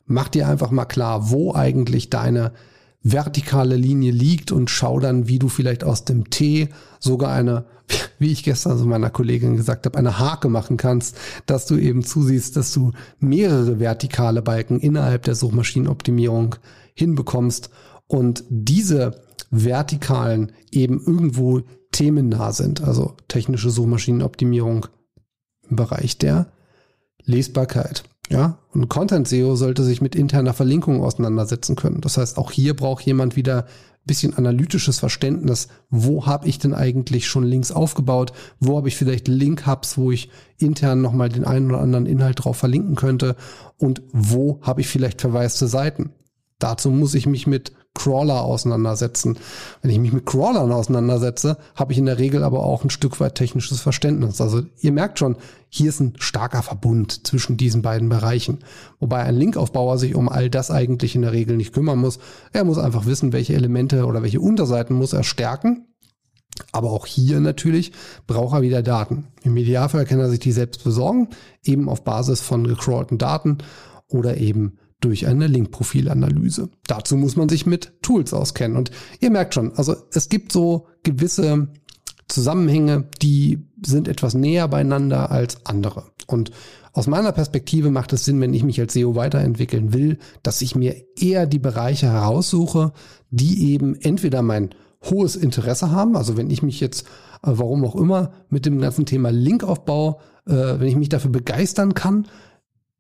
Mach 0.07 0.29
dir 0.29 0.49
einfach 0.49 0.71
mal 0.71 0.85
klar, 0.85 1.31
wo 1.31 1.55
eigentlich 1.55 2.11
deine 2.11 2.53
vertikale 3.03 3.77
Linie 3.77 4.13
liegt 4.13 4.53
und 4.53 4.71
schau 4.71 5.01
dann, 5.01 5.29
wie 5.29 5.39
du 5.39 5.49
vielleicht 5.49 5.85
aus 5.85 6.05
dem 6.05 6.31
T 6.31 6.69
sogar 7.01 7.33
eine, 7.33 7.65
wie 8.19 8.33
ich 8.33 8.45
gestern 8.45 8.79
so 8.79 8.87
meiner 8.87 9.11
Kollegin 9.11 9.57
gesagt 9.57 9.87
habe, 9.87 9.99
eine 9.99 10.19
Hake 10.19 10.49
machen 10.49 10.77
kannst, 10.77 11.17
dass 11.47 11.67
du 11.67 11.77
eben 11.77 12.05
zusiehst, 12.05 12.57
dass 12.57 12.73
du 12.73 12.93
mehrere 13.19 13.81
vertikale 13.81 14.43
Balken 14.43 14.79
innerhalb 14.79 15.25
der 15.25 15.35
Suchmaschinenoptimierung 15.35 16.57
hinbekommst 16.95 17.71
und 18.07 18.45
diese 18.49 19.23
vertikalen 19.51 20.53
eben 20.71 21.01
irgendwo 21.05 21.63
themennah 21.93 22.53
sind, 22.53 22.83
also 22.83 23.17
technische 23.29 23.71
Suchmaschinenoptimierung 23.71 24.87
im 25.69 25.77
Bereich 25.77 26.19
der 26.19 26.53
Lesbarkeit. 27.25 28.05
Ja, 28.33 28.59
und 28.73 28.89
Content 28.89 29.29
SEO 29.29 29.57
sollte 29.57 29.85
sich 29.85 30.01
mit 30.01 30.15
interner 30.17 30.55
Verlinkung 30.55 31.03
auseinandersetzen 31.03 31.77
können. 31.77 32.01
Das 32.01 32.17
heißt, 32.17 32.39
auch 32.39 32.51
hier 32.51 32.75
braucht 32.75 33.05
jemand 33.05 33.37
wieder 33.37 33.67
bisschen 34.05 34.35
analytisches 34.35 34.99
Verständnis, 34.99 35.69
wo 35.91 36.25
habe 36.27 36.49
ich 36.49 36.59
denn 36.59 36.73
eigentlich 36.75 37.29
schon 37.29 37.45
Links 37.45 37.71
aufgebaut, 37.71 38.33
wo 38.59 38.79
habe 38.79 38.89
ich 38.89 38.97
vielleicht 38.97 39.29
Link-Hubs, 39.29 39.99
wo 39.99 40.11
ich 40.11 40.31
intern 40.59 41.03
nochmal 41.03 41.29
den 41.29 41.45
einen 41.45 41.71
oder 41.71 41.81
anderen 41.81 42.07
Inhalt 42.07 42.43
drauf 42.43 42.57
verlinken 42.57 42.97
könnte 42.97 43.37
und 43.77 44.03
wo 44.13 44.61
habe 44.63 44.81
ich 44.81 44.89
vielleicht 44.89 45.21
verwaiste 45.21 45.69
Seiten. 45.69 46.11
Dazu 46.59 46.91
muss 46.91 47.15
ich 47.15 47.27
mich 47.27 47.47
mit 47.47 47.73
Crawler 47.95 48.43
auseinandersetzen. 48.43 49.39
Wenn 49.81 49.91
ich 49.91 49.99
mich 49.99 50.13
mit 50.13 50.27
Crawlern 50.27 50.73
auseinandersetze, 50.73 51.59
habe 51.77 51.93
ich 51.93 51.99
in 51.99 52.07
der 52.07 52.19
Regel 52.19 52.43
aber 52.43 52.61
auch 52.61 52.85
ein 52.85 52.91
Stück 52.91 53.21
weit 53.21 53.35
technisches 53.35 53.81
Verständnis. 53.81 54.41
Also 54.41 54.63
ihr 54.81 54.93
merkt 54.93 55.19
schon, 55.19 55.37
hier 55.69 55.89
ist 55.89 56.01
ein 56.01 56.15
starker 56.19 56.63
Verbund 56.63 57.27
zwischen 57.27 57.57
diesen 57.57 57.83
beiden 57.83 58.09
Bereichen. 58.09 58.61
Wobei 58.99 59.23
ein 59.23 59.37
Linkaufbauer 59.37 59.99
sich 59.99 60.15
um 60.15 60.29
all 60.29 60.51
das 60.51 60.71
eigentlich 60.71 61.15
in 61.15 61.23
der 61.23 61.33
Regel 61.33 61.57
nicht 61.57 61.73
kümmern 61.73 61.99
muss. 61.99 62.19
Er 62.53 62.65
muss 62.65 62.79
einfach 62.79 63.07
wissen, 63.07 63.33
welche 63.33 63.55
Elemente 63.55 64.07
oder 64.07 64.23
welche 64.23 64.41
Unterseiten 64.41 64.97
muss 64.97 65.13
er 65.13 65.25
stärken. 65.25 65.87
Aber 66.71 66.91
auch 66.91 67.07
hier 67.07 67.41
natürlich 67.41 67.93
braucht 68.27 68.55
er 68.55 68.63
wieder 68.63 68.83
Daten. 68.83 69.29
Im 69.43 69.57
Idealfall 69.57 70.05
kann 70.05 70.21
er 70.21 70.29
sich 70.29 70.41
die 70.41 70.53
selbst 70.53 70.85
besorgen, 70.85 71.29
eben 71.65 71.89
auf 71.89 72.05
Basis 72.05 72.41
von 72.41 72.67
gecrawlten 72.67 73.19
Daten 73.19 73.59
oder 74.09 74.37
eben 74.37 74.79
durch 75.05 75.27
eine 75.27 75.47
Linkprofilanalyse. 75.47 76.71
Dazu 76.87 77.17
muss 77.17 77.37
man 77.37 77.49
sich 77.49 77.67
mit 77.67 77.93
Tools 78.03 78.33
auskennen. 78.33 78.77
Und 78.77 78.91
ihr 79.21 79.31
merkt 79.31 79.55
schon, 79.55 79.73
also 79.75 79.95
es 80.13 80.29
gibt 80.29 80.53
so 80.53 80.87
gewisse 81.03 81.69
Zusammenhänge, 82.29 83.09
die 83.21 83.67
sind 83.85 84.09
etwas 84.09 84.35
näher 84.35 84.69
beieinander 84.69 85.31
als 85.31 85.67
andere. 85.67 86.05
Und 86.27 86.51
aus 86.93 87.07
meiner 87.07 87.33
Perspektive 87.33 87.91
macht 87.91 88.13
es 88.13 88.25
Sinn, 88.25 88.41
wenn 88.41 88.55
ich 88.55 88.65
mich 88.65 88.81
als 88.81 88.93
SEO 88.93 89.15
weiterentwickeln 89.17 89.93
will, 89.93 90.19
dass 90.43 90.63
ich 90.63 90.75
mir 90.77 90.95
eher 91.19 91.47
die 91.47 91.59
Bereiche 91.59 92.07
heraussuche, 92.07 92.93
die 93.31 93.73
eben 93.73 93.95
entweder 94.01 94.43
mein 94.43 94.71
hohes 95.05 95.37
Interesse 95.37 95.91
haben, 95.91 96.17
also 96.17 96.37
wenn 96.37 96.51
ich 96.51 96.63
mich 96.63 96.81
jetzt, 96.81 97.07
äh, 97.43 97.51
warum 97.51 97.85
auch 97.85 97.97
immer, 97.97 98.33
mit 98.51 98.67
dem 98.67 98.81
ganzen 98.81 99.07
Thema 99.07 99.31
Linkaufbau, 99.31 100.21
äh, 100.47 100.53
wenn 100.53 100.89
ich 100.89 100.97
mich 100.97 101.09
dafür 101.09 101.31
begeistern 101.31 101.95
kann, 101.95 102.27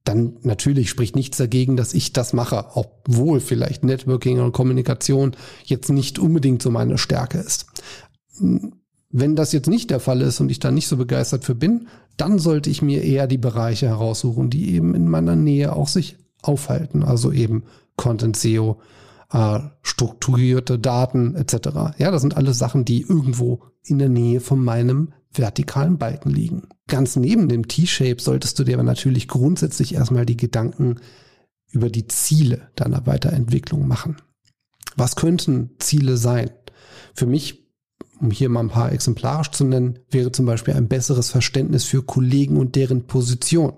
dann 0.04 0.38
natürlich 0.42 0.90
spricht 0.90 1.14
nichts 1.14 1.36
dagegen, 1.36 1.76
dass 1.76 1.94
ich 1.94 2.12
das 2.12 2.32
mache, 2.32 2.64
obwohl 2.74 3.40
vielleicht 3.40 3.84
Networking 3.84 4.40
und 4.40 4.52
Kommunikation 4.52 5.36
jetzt 5.64 5.90
nicht 5.90 6.18
unbedingt 6.18 6.62
so 6.62 6.70
meine 6.70 6.98
Stärke 6.98 7.38
ist. 7.38 7.66
Wenn 9.10 9.36
das 9.36 9.52
jetzt 9.52 9.68
nicht 9.68 9.90
der 9.90 10.00
Fall 10.00 10.22
ist 10.22 10.40
und 10.40 10.50
ich 10.50 10.58
da 10.58 10.70
nicht 10.70 10.88
so 10.88 10.96
begeistert 10.96 11.44
für 11.44 11.54
bin, 11.54 11.86
dann 12.16 12.38
sollte 12.38 12.70
ich 12.70 12.82
mir 12.82 13.02
eher 13.02 13.26
die 13.26 13.38
Bereiche 13.38 13.86
heraussuchen, 13.86 14.50
die 14.50 14.74
eben 14.74 14.94
in 14.94 15.08
meiner 15.08 15.36
Nähe 15.36 15.74
auch 15.74 15.88
sich 15.88 16.16
aufhalten, 16.42 17.02
also 17.02 17.30
eben 17.30 17.64
Content 17.96 18.36
SEO, 18.36 18.80
äh, 19.32 19.60
strukturierte 19.82 20.78
Daten 20.78 21.36
etc. 21.36 21.98
Ja, 21.98 22.10
das 22.10 22.22
sind 22.22 22.36
alles 22.36 22.58
Sachen, 22.58 22.84
die 22.84 23.02
irgendwo 23.02 23.62
in 23.84 23.98
der 23.98 24.08
Nähe 24.08 24.40
von 24.40 24.62
meinem 24.62 25.12
vertikalen 25.32 25.98
Balken 25.98 26.30
liegen. 26.30 26.68
Ganz 26.92 27.16
neben 27.16 27.48
dem 27.48 27.68
T-Shape 27.68 28.20
solltest 28.20 28.58
du 28.58 28.64
dir 28.64 28.74
aber 28.74 28.82
natürlich 28.82 29.26
grundsätzlich 29.26 29.94
erstmal 29.94 30.26
die 30.26 30.36
Gedanken 30.36 30.96
über 31.70 31.88
die 31.88 32.06
Ziele 32.06 32.68
deiner 32.76 33.06
Weiterentwicklung 33.06 33.88
machen. 33.88 34.18
Was 34.94 35.16
könnten 35.16 35.70
Ziele 35.78 36.18
sein? 36.18 36.50
Für 37.14 37.24
mich, 37.24 37.66
um 38.20 38.30
hier 38.30 38.50
mal 38.50 38.60
ein 38.60 38.68
paar 38.68 38.92
exemplarisch 38.92 39.52
zu 39.52 39.64
nennen, 39.64 40.00
wäre 40.10 40.32
zum 40.32 40.44
Beispiel 40.44 40.74
ein 40.74 40.88
besseres 40.88 41.30
Verständnis 41.30 41.84
für 41.84 42.02
Kollegen 42.02 42.58
und 42.58 42.76
deren 42.76 43.06
Position, 43.06 43.72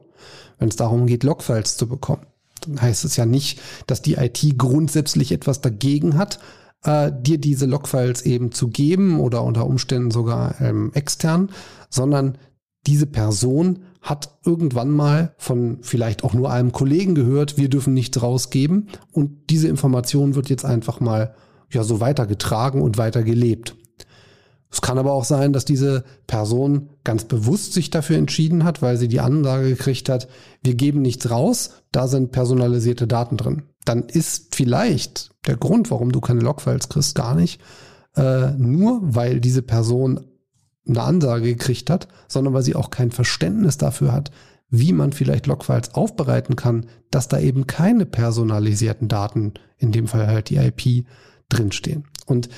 wenn 0.59 0.71
es 0.71 0.75
darum 0.75 1.06
geht, 1.06 1.23
Logfiles 1.23 1.76
zu 1.76 1.87
bekommen. 1.87 2.26
Dann 2.62 2.83
heißt 2.83 3.04
es 3.04 3.14
ja 3.14 3.26
nicht, 3.26 3.61
dass 3.87 4.02
die 4.02 4.14
IT 4.14 4.59
grundsätzlich 4.59 5.30
etwas 5.30 5.61
dagegen 5.61 6.16
hat, 6.16 6.40
äh, 6.83 7.12
dir 7.16 7.38
diese 7.38 7.66
Logfiles 7.66 8.23
eben 8.23 8.50
zu 8.50 8.71
geben 8.71 9.21
oder 9.21 9.44
unter 9.44 9.66
Umständen 9.68 10.11
sogar 10.11 10.61
ähm, 10.61 10.90
extern, 10.94 11.50
sondern 11.90 12.38
diese 12.87 13.07
Person 13.07 13.81
hat 14.00 14.38
irgendwann 14.45 14.91
mal 14.91 15.35
von 15.38 15.79
vielleicht 15.83 16.25
auch 16.25 16.35
nur 16.35 16.50
einem 16.50 16.73
Kollegen 16.73 17.14
gehört, 17.14 17.57
wir 17.57 17.69
dürfen 17.69 17.95
nichts 17.95 18.23
rausgeben 18.23 18.88
und 19.12 19.50
diese 19.50 19.69
Information 19.69 20.35
wird 20.35 20.50
jetzt 20.50 20.64
einfach 20.64 21.00
mal 21.00 21.35
ja 21.71 21.83
so 21.83 22.00
weitergetragen 22.00 22.83
und 22.83 22.99
weitergelebt. 22.99 23.76
Es 24.71 24.83
kann 24.83 24.99
aber 24.99 25.12
auch 25.12 25.25
sein, 25.25 25.53
dass 25.53 25.64
diese 25.64 26.05
Person 26.26 26.91
ganz 27.05 27.25
bewusst 27.25 27.73
sich 27.73 27.91
dafür 27.91 28.19
entschieden 28.19 28.64
hat, 28.64 28.83
weil 28.83 28.97
sie 28.97 29.09
die 29.09 29.21
Ansage 29.21 29.69
gekriegt 29.69 30.09
hat, 30.09 30.29
wir 30.62 30.75
geben 30.75 31.00
nichts 31.00 31.31
raus, 31.31 31.83
da 31.93 32.09
sind 32.09 32.33
personalisierte 32.33 33.07
Daten 33.07 33.37
drin 33.37 33.62
dann 33.85 34.05
ist 34.05 34.55
vielleicht 34.55 35.31
der 35.47 35.57
Grund, 35.57 35.91
warum 35.91 36.12
du 36.12 36.21
keine 36.21 36.41
Logfiles 36.41 36.88
kriegst, 36.88 37.14
gar 37.14 37.35
nicht 37.35 37.61
äh, 38.17 38.53
nur, 38.53 39.00
weil 39.03 39.41
diese 39.41 39.62
Person 39.62 40.21
eine 40.87 41.03
Ansage 41.03 41.55
gekriegt 41.55 41.91
hat, 41.91 42.09
sondern 42.29 42.55
weil 42.55 42.62
sie 42.62 42.75
auch 42.75 42.91
kein 42.91 43.11
Verständnis 43.11 43.79
dafür 43.79 44.12
hat, 44.12 44.31
wie 44.71 44.93
man 44.93 45.12
vielleicht 45.12 45.47
Logfiles 45.47 45.95
aufbereiten 45.95 46.57
kann, 46.57 46.87
dass 47.11 47.29
da 47.29 47.38
eben 47.38 47.67
keine 47.67 48.07
personalisierten 48.07 49.09
Daten, 49.09 49.55
in 49.79 49.93
dem 49.93 50.09
Fall 50.09 50.26
halt 50.26 50.50
die 50.50 50.57
IP, 50.57 51.07
drinstehen. 51.49 52.05
Und 52.26 52.49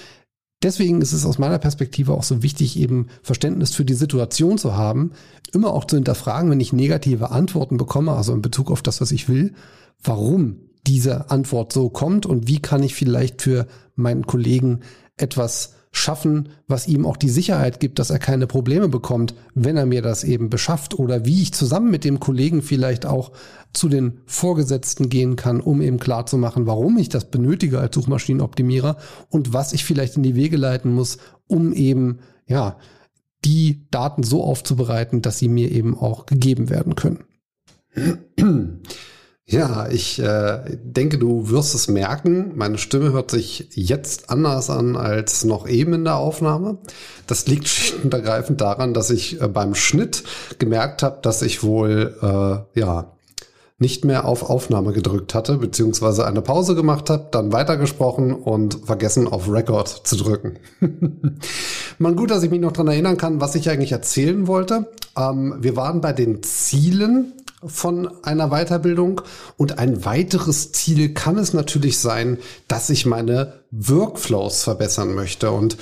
deswegen 0.63 1.03
ist 1.03 1.13
es 1.13 1.27
aus 1.27 1.39
meiner 1.39 1.59
Perspektive 1.59 2.15
auch 2.15 2.23
so 2.23 2.43
wichtig, 2.43 2.79
eben 2.79 3.09
Verständnis 3.23 3.75
für 3.75 3.85
die 3.85 3.95
Situation 3.95 4.59
zu 4.59 4.75
haben, 4.75 5.13
immer 5.53 5.73
auch 5.73 5.85
zu 5.85 5.97
hinterfragen, 5.97 6.51
wenn 6.51 6.61
ich 6.61 6.73
negative 6.73 7.31
Antworten 7.31 7.77
bekomme, 7.77 8.13
also 8.13 8.33
in 8.33 8.43
Bezug 8.43 8.71
auf 8.71 8.83
das, 8.83 9.01
was 9.01 9.13
ich 9.13 9.29
will, 9.29 9.55
warum 10.03 10.61
diese 10.87 11.31
Antwort 11.31 11.73
so 11.73 11.91
kommt 11.91 12.27
und 12.27 12.47
wie 12.47 12.61
kann 12.61 12.83
ich 12.83 12.95
vielleicht 12.95 13.43
für 13.43 13.67
meinen 13.97 14.27
Kollegen 14.27 14.81
etwas 15.17 15.75
schaffen, 15.97 16.51
was 16.69 16.87
ihm 16.87 17.07
auch 17.07 17.17
die 17.17 17.31
Sicherheit 17.31 17.81
gibt, 17.81 17.99
dass 17.99 18.11
er 18.11 18.19
keine 18.19 18.47
Probleme 18.47 18.89
bekommt, 18.89 19.35
wenn 19.55 19.77
er 19.77 19.87
mir 19.87 20.03
das 20.03 20.25
eben 20.25 20.51
beschafft 20.51 20.99
oder 20.99 21.25
wie 21.25 21.43
ich 21.43 21.55
zusammen 21.55 21.91
mit 21.91 22.05
dem 22.05 22.21
Kollegen 22.21 22.61
vielleicht 22.61 23.07
auch 23.07 23.33
zu 23.73 23.89
den 23.89 24.21
Vorgesetzten 24.27 25.09
gehen 25.09 25.37
kann, 25.37 25.61
um 25.61 25.81
eben 25.81 25.99
klar 25.99 26.27
zu 26.27 26.37
machen, 26.37 26.67
warum 26.67 26.99
ich 26.99 27.09
das 27.09 27.31
benötige 27.31 27.79
als 27.79 27.95
Suchmaschinenoptimierer 27.95 28.99
und 29.31 29.53
was 29.53 29.73
ich 29.73 29.85
vielleicht 29.85 30.17
in 30.17 30.23
die 30.23 30.35
Wege 30.35 30.59
leiten 30.59 30.93
muss, 30.93 31.17
um 31.47 31.73
eben, 31.73 32.19
ja, 32.47 32.77
die 33.45 33.87
Daten 33.91 34.23
so 34.23 34.43
aufzubereiten, 34.45 35.23
dass 35.23 35.39
sie 35.39 35.49
mir 35.49 35.71
eben 35.71 35.97
auch 35.97 36.27
gegeben 36.27 36.69
werden 36.69 36.95
können. 36.95 37.25
Ja, 39.49 39.87
ich 39.89 40.19
äh, 40.19 40.77
denke, 40.83 41.19
du 41.19 41.51
wirst 41.51 41.73
es 41.77 41.87
merken. 41.87 42.53
Meine 42.57 42.79
Stimme 42.79 43.13
hört 43.13 43.31
sich 43.31 43.69
jetzt 43.75 44.29
anders 44.29 44.71
an 44.71 44.97
als 44.97 45.45
noch 45.45 45.69
eben 45.69 45.95
in 45.95 46.05
der 46.05 46.17
Aufnahme. 46.17 46.79
Das 47.29 47.47
liegt 47.47 47.69
schlicht 47.69 48.05
und 48.05 48.13
ergreifend 48.13 48.61
daran, 48.61 48.93
dass 48.93 49.11
ich 49.11 49.41
äh, 49.41 49.47
beim 49.47 49.77
Schnitt 49.77 50.25
gemerkt 50.59 51.05
habe, 51.05 51.21
dass 51.23 51.43
ich 51.43 51.63
wohl 51.63 52.17
äh, 52.21 52.81
ja 52.81 53.13
nicht 53.79 54.05
mehr 54.05 54.25
auf 54.25 54.43
Aufnahme 54.51 54.93
gedrückt 54.93 55.33
hatte, 55.33 55.59
beziehungsweise 55.59 56.27
eine 56.27 56.43
Pause 56.43 56.75
gemacht 56.75 57.09
habe, 57.09 57.29
dann 57.31 57.53
weitergesprochen 57.53 58.33
und 58.33 58.81
vergessen 58.87 59.29
auf 59.29 59.49
Record 59.49 59.89
zu 59.89 60.17
drücken. 60.17 60.59
Man 61.99 62.17
gut, 62.17 62.33
dass 62.33 62.43
ich 62.43 62.51
mich 62.51 62.61
noch 62.61 62.73
dran 62.73 62.89
erinnern 62.89 63.17
kann, 63.17 63.41
was 63.41 63.55
ich 63.55 63.71
eigentlich 63.71 63.93
erzählen 63.93 64.49
wollte. 64.49 64.91
Ähm, 65.17 65.55
wir 65.61 65.77
waren 65.77 66.01
bei 66.01 66.13
den 66.13 66.43
Zielen 66.43 67.33
von 67.65 68.11
einer 68.25 68.49
Weiterbildung. 68.49 69.23
Und 69.57 69.79
ein 69.79 70.05
weiteres 70.05 70.73
Ziel 70.73 71.15
kann 71.15 71.39
es 71.39 71.53
natürlich 71.53 71.99
sein, 71.99 72.39
dass 72.69 72.91
ich 72.91 73.07
meine 73.07 73.61
Workflows 73.71 74.63
verbessern 74.63 75.15
möchte. 75.15 75.51
Und 75.51 75.77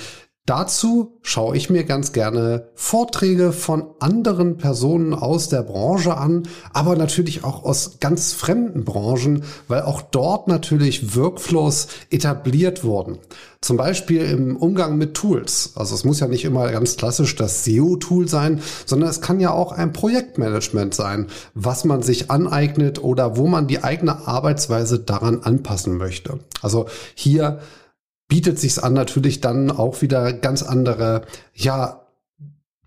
Dazu 0.47 1.17
schaue 1.23 1.57
ich 1.57 1.71
mir 1.71 1.85
ganz 1.85 2.11
gerne 2.13 2.67
Vorträge 2.75 3.51
von 3.51 3.87
anderen 3.99 4.57
Personen 4.57 5.15
aus 5.15 5.49
der 5.49 5.63
Branche 5.63 6.17
an, 6.17 6.43
aber 6.71 6.95
natürlich 6.95 7.43
auch 7.43 7.63
aus 7.63 7.97
ganz 7.99 8.33
fremden 8.33 8.85
Branchen, 8.85 9.43
weil 9.67 9.81
auch 9.81 10.03
dort 10.03 10.47
natürlich 10.47 11.15
Workflows 11.15 11.87
etabliert 12.11 12.83
wurden. 12.83 13.17
Zum 13.59 13.77
Beispiel 13.77 14.21
im 14.21 14.55
Umgang 14.55 14.99
mit 14.99 15.15
Tools. 15.15 15.71
Also 15.73 15.95
es 15.95 16.03
muss 16.03 16.19
ja 16.19 16.27
nicht 16.27 16.45
immer 16.45 16.71
ganz 16.71 16.95
klassisch 16.95 17.35
das 17.35 17.65
SEO-Tool 17.65 18.27
sein, 18.27 18.61
sondern 18.85 19.09
es 19.09 19.21
kann 19.21 19.39
ja 19.39 19.49
auch 19.49 19.71
ein 19.71 19.93
Projektmanagement 19.93 20.93
sein, 20.93 21.25
was 21.55 21.85
man 21.85 22.03
sich 22.03 22.29
aneignet 22.29 23.03
oder 23.03 23.35
wo 23.35 23.47
man 23.47 23.65
die 23.65 23.83
eigene 23.83 24.27
Arbeitsweise 24.27 24.99
daran 24.99 25.41
anpassen 25.41 25.97
möchte. 25.97 26.37
Also 26.61 26.85
hier 27.15 27.61
bietet 28.27 28.59
sich's 28.59 28.79
an, 28.79 28.93
natürlich 28.93 29.41
dann 29.41 29.71
auch 29.71 30.01
wieder 30.01 30.33
ganz 30.33 30.63
andere, 30.63 31.21
ja, 31.53 32.07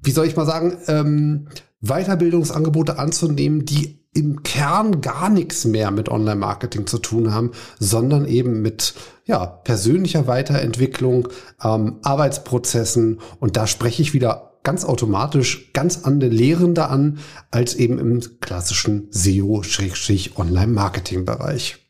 wie 0.02 0.10
soll 0.10 0.26
ich 0.26 0.36
mal 0.36 0.46
sagen, 0.46 0.78
ähm, 0.86 1.48
Weiterbildungsangebote 1.80 2.98
anzunehmen, 2.98 3.64
die 3.64 4.04
im 4.14 4.42
Kern 4.42 5.00
gar 5.00 5.28
nichts 5.28 5.64
mehr 5.64 5.92
mit 5.92 6.08
Online-Marketing 6.08 6.86
zu 6.86 6.98
tun 6.98 7.32
haben, 7.32 7.52
sondern 7.78 8.26
eben 8.26 8.62
mit 8.62 8.94
ja, 9.26 9.46
persönlicher 9.46 10.26
Weiterentwicklung, 10.26 11.28
ähm, 11.62 11.98
Arbeitsprozessen. 12.02 13.20
Und 13.38 13.56
da 13.56 13.68
spreche 13.68 14.02
ich 14.02 14.14
wieder 14.14 14.48
ganz 14.64 14.84
automatisch 14.84 15.72
ganz 15.72 16.04
andere 16.04 16.30
Lehrende 16.30 16.88
an, 16.88 17.20
als 17.50 17.74
eben 17.74 17.98
im 17.98 18.20
klassischen 18.40 19.08
SEO-Online-Marketing-Bereich. 19.10 21.87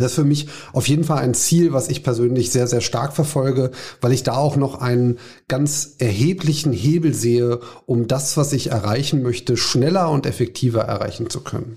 Das 0.00 0.12
ist 0.12 0.16
für 0.16 0.24
mich 0.24 0.48
auf 0.72 0.88
jeden 0.88 1.04
Fall 1.04 1.18
ein 1.18 1.34
Ziel, 1.34 1.72
was 1.72 1.88
ich 1.88 2.02
persönlich 2.02 2.50
sehr, 2.50 2.66
sehr 2.66 2.80
stark 2.80 3.12
verfolge, 3.14 3.70
weil 4.00 4.12
ich 4.12 4.22
da 4.22 4.34
auch 4.34 4.56
noch 4.56 4.80
einen 4.80 5.18
ganz 5.48 5.94
erheblichen 5.98 6.72
Hebel 6.72 7.14
sehe, 7.14 7.60
um 7.86 8.08
das, 8.08 8.36
was 8.36 8.52
ich 8.52 8.70
erreichen 8.70 9.22
möchte, 9.22 9.56
schneller 9.56 10.10
und 10.10 10.26
effektiver 10.26 10.82
erreichen 10.82 11.30
zu 11.30 11.40
können. 11.40 11.76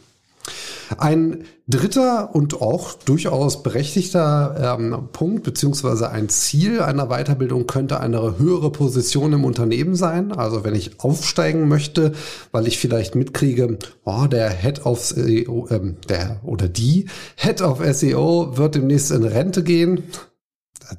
Ein 0.98 1.46
dritter 1.68 2.36
und 2.36 2.62
auch 2.62 2.94
durchaus 2.94 3.64
berechtigter 3.64 4.78
ähm, 4.78 5.10
Punkt 5.12 5.44
beziehungsweise 5.44 6.10
ein 6.10 6.30
Ziel 6.30 6.82
einer 6.82 7.08
Weiterbildung 7.08 7.68
könnte 7.68 8.00
eine 8.00 8.38
höhere 8.38 8.72
Position 8.72 9.34
im 9.34 9.46
Unternehmen 9.46 9.96
sein. 9.96 10.32
Also 10.32 10.64
wenn 10.64 10.76
ich 10.76 11.00
aufsteigen 11.00 11.68
möchte, 11.68 12.14
weil 12.52 12.68
ich 12.68 12.78
vielleicht 12.78 13.16
mitkriege, 13.16 13.78
oh, 14.04 14.26
der 14.26 14.50
Head 14.50 14.86
of 14.86 15.00
SEO, 15.00 15.68
ähm, 15.70 15.98
der 16.10 16.40
oder 16.44 16.68
die 16.68 17.06
Head 17.36 17.62
of 17.62 17.82
SEO 17.84 18.58
wird 18.58 18.76
demnächst 18.76 19.12
in 19.12 19.24
Rente 19.24 19.64
gehen. 19.64 20.04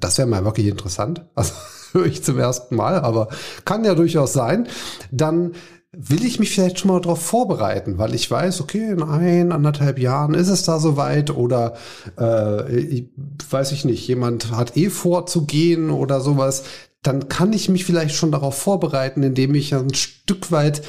Das 0.00 0.18
wäre 0.18 0.28
mal 0.28 0.44
wirklich 0.44 0.66
interessant. 0.66 1.26
Also 1.34 1.52
höre 1.92 2.06
ich 2.06 2.22
zum 2.22 2.38
ersten 2.38 2.74
Mal, 2.74 2.96
aber 2.96 3.28
kann 3.64 3.84
ja 3.84 3.94
durchaus 3.94 4.32
sein. 4.32 4.66
Dann 5.10 5.52
will 5.96 6.24
ich 6.24 6.38
mich 6.38 6.50
vielleicht 6.50 6.78
schon 6.78 6.90
mal 6.90 7.00
darauf 7.00 7.22
vorbereiten, 7.22 7.98
weil 7.98 8.14
ich 8.14 8.30
weiß, 8.30 8.60
okay, 8.60 8.90
in 8.90 9.02
ein, 9.02 9.52
anderthalb 9.52 9.98
Jahren 9.98 10.34
ist 10.34 10.48
es 10.48 10.64
da 10.64 10.78
soweit 10.78 11.30
oder 11.30 11.74
äh, 12.18 12.76
ich, 12.76 13.06
weiß 13.50 13.72
ich 13.72 13.84
nicht, 13.84 14.06
jemand 14.06 14.50
hat 14.50 14.76
eh 14.76 14.90
vor 14.90 15.26
zu 15.26 15.44
gehen 15.44 15.90
oder 15.90 16.20
sowas, 16.20 16.64
dann 17.02 17.28
kann 17.28 17.52
ich 17.52 17.68
mich 17.68 17.84
vielleicht 17.84 18.14
schon 18.14 18.32
darauf 18.32 18.56
vorbereiten, 18.56 19.22
indem 19.22 19.54
ich 19.54 19.74
ein 19.74 19.92
Stück 19.94 20.50
weit 20.50 20.82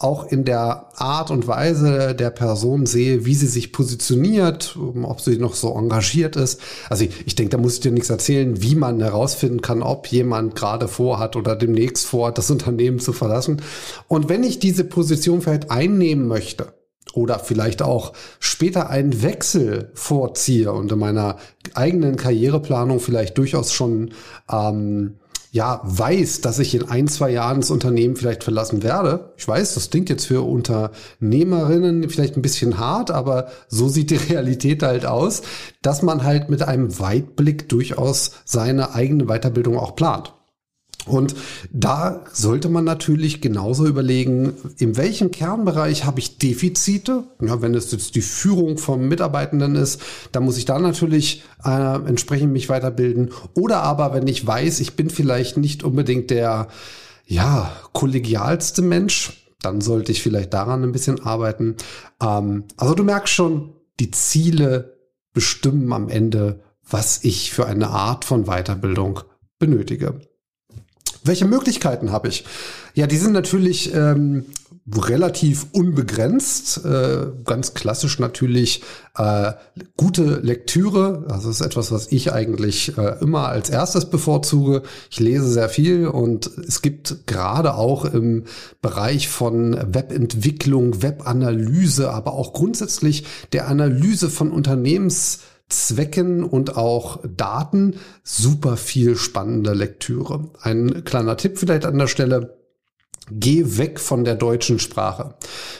auch 0.00 0.26
in 0.26 0.46
der 0.46 0.86
Art 0.96 1.30
und 1.30 1.46
Weise 1.46 2.14
der 2.14 2.30
Person 2.30 2.86
sehe, 2.86 3.26
wie 3.26 3.34
sie 3.34 3.46
sich 3.46 3.70
positioniert, 3.70 4.76
ob 5.02 5.20
sie 5.20 5.36
noch 5.36 5.54
so 5.54 5.74
engagiert 5.76 6.36
ist. 6.36 6.58
Also 6.88 7.04
ich, 7.04 7.26
ich 7.26 7.34
denke, 7.34 7.50
da 7.50 7.58
muss 7.58 7.74
ich 7.74 7.80
dir 7.80 7.92
nichts 7.92 8.08
erzählen, 8.08 8.62
wie 8.62 8.74
man 8.74 9.00
herausfinden 9.00 9.60
kann, 9.60 9.82
ob 9.82 10.06
jemand 10.06 10.54
gerade 10.54 10.88
vorhat 10.88 11.36
oder 11.36 11.54
demnächst 11.54 12.06
vorhat, 12.06 12.38
das 12.38 12.50
Unternehmen 12.50 12.98
zu 12.98 13.12
verlassen. 13.12 13.60
Und 14.08 14.30
wenn 14.30 14.42
ich 14.42 14.58
diese 14.58 14.84
Position 14.84 15.42
vielleicht 15.42 15.70
einnehmen 15.70 16.26
möchte, 16.26 16.72
oder 17.12 17.40
vielleicht 17.40 17.82
auch 17.82 18.12
später 18.38 18.88
einen 18.88 19.22
Wechsel 19.22 19.90
vorziehe 19.94 20.70
und 20.72 20.92
in 20.92 20.98
meiner 20.98 21.38
eigenen 21.74 22.14
Karriereplanung 22.14 23.00
vielleicht 23.00 23.36
durchaus 23.36 23.72
schon 23.72 24.12
ähm, 24.48 25.19
ja, 25.52 25.80
weiß, 25.82 26.42
dass 26.42 26.58
ich 26.58 26.74
in 26.74 26.88
ein, 26.88 27.08
zwei 27.08 27.30
Jahren 27.30 27.60
das 27.60 27.70
Unternehmen 27.70 28.16
vielleicht 28.16 28.44
verlassen 28.44 28.82
werde. 28.82 29.32
Ich 29.36 29.46
weiß, 29.46 29.74
das 29.74 29.90
klingt 29.90 30.08
jetzt 30.08 30.26
für 30.26 30.42
Unternehmerinnen 30.42 32.08
vielleicht 32.08 32.36
ein 32.36 32.42
bisschen 32.42 32.78
hart, 32.78 33.10
aber 33.10 33.48
so 33.68 33.88
sieht 33.88 34.10
die 34.10 34.16
Realität 34.32 34.82
halt 34.82 35.06
aus, 35.06 35.42
dass 35.82 36.02
man 36.02 36.22
halt 36.22 36.50
mit 36.50 36.62
einem 36.62 36.98
Weitblick 36.98 37.68
durchaus 37.68 38.32
seine 38.44 38.94
eigene 38.94 39.26
Weiterbildung 39.26 39.76
auch 39.76 39.96
plant. 39.96 40.34
Und 41.10 41.34
da 41.72 42.24
sollte 42.32 42.68
man 42.68 42.84
natürlich 42.84 43.40
genauso 43.40 43.86
überlegen, 43.86 44.54
in 44.78 44.96
welchem 44.96 45.30
Kernbereich 45.30 46.04
habe 46.04 46.20
ich 46.20 46.38
Defizite? 46.38 47.24
Ja, 47.40 47.60
wenn 47.62 47.74
es 47.74 47.92
jetzt 47.92 48.14
die 48.14 48.22
Führung 48.22 48.78
von 48.78 49.06
Mitarbeitenden 49.06 49.74
ist, 49.74 50.00
dann 50.32 50.44
muss 50.44 50.56
ich 50.56 50.64
da 50.64 50.78
natürlich 50.78 51.42
äh, 51.64 51.94
entsprechend 52.06 52.52
mich 52.52 52.68
weiterbilden. 52.68 53.30
Oder 53.54 53.82
aber, 53.82 54.14
wenn 54.14 54.26
ich 54.26 54.46
weiß, 54.46 54.80
ich 54.80 54.94
bin 54.94 55.10
vielleicht 55.10 55.56
nicht 55.56 55.82
unbedingt 55.82 56.30
der, 56.30 56.68
ja, 57.26 57.70
kollegialste 57.92 58.82
Mensch, 58.82 59.46
dann 59.62 59.80
sollte 59.80 60.10
ich 60.10 60.22
vielleicht 60.22 60.52
daran 60.52 60.82
ein 60.82 60.92
bisschen 60.92 61.20
arbeiten. 61.20 61.76
Ähm, 62.20 62.64
also 62.76 62.94
du 62.94 63.04
merkst 63.04 63.32
schon, 63.32 63.74
die 64.00 64.10
Ziele 64.10 64.98
bestimmen 65.32 65.92
am 65.92 66.08
Ende, 66.08 66.60
was 66.88 67.22
ich 67.22 67.52
für 67.52 67.66
eine 67.66 67.90
Art 67.90 68.24
von 68.24 68.46
Weiterbildung 68.46 69.20
benötige. 69.58 70.20
Welche 71.24 71.44
Möglichkeiten 71.44 72.12
habe 72.12 72.28
ich? 72.28 72.44
Ja, 72.94 73.06
die 73.06 73.16
sind 73.16 73.32
natürlich 73.32 73.94
ähm, 73.94 74.46
relativ 74.92 75.66
unbegrenzt. 75.72 76.84
Äh, 76.84 77.26
ganz 77.44 77.74
klassisch 77.74 78.18
natürlich 78.18 78.82
äh, 79.16 79.52
gute 79.96 80.40
Lektüre. 80.40 81.24
Das 81.28 81.44
ist 81.44 81.60
etwas, 81.60 81.92
was 81.92 82.10
ich 82.10 82.32
eigentlich 82.32 82.96
äh, 82.96 83.16
immer 83.20 83.48
als 83.48 83.70
erstes 83.70 84.06
bevorzuge. 84.06 84.82
Ich 85.10 85.20
lese 85.20 85.48
sehr 85.48 85.68
viel 85.68 86.06
und 86.06 86.50
es 86.66 86.82
gibt 86.82 87.26
gerade 87.26 87.74
auch 87.74 88.04
im 88.04 88.44
Bereich 88.82 89.28
von 89.28 89.74
Webentwicklung, 89.74 91.02
Webanalyse, 91.02 92.10
aber 92.10 92.32
auch 92.32 92.52
grundsätzlich 92.52 93.24
der 93.52 93.68
Analyse 93.68 94.30
von 94.30 94.50
Unternehmens 94.50 95.40
Zwecken 95.70 96.44
und 96.44 96.76
auch 96.76 97.20
Daten 97.26 97.96
super 98.22 98.76
viel 98.76 99.16
spannende 99.16 99.72
Lektüre. 99.72 100.50
Ein 100.60 101.04
kleiner 101.04 101.36
Tipp 101.36 101.58
vielleicht 101.58 101.86
an 101.86 101.98
der 101.98 102.08
Stelle. 102.08 102.56
Geh 103.32 103.78
weg 103.78 104.00
von 104.00 104.24
der 104.24 104.34
deutschen 104.34 104.80
Sprache. 104.80 105.34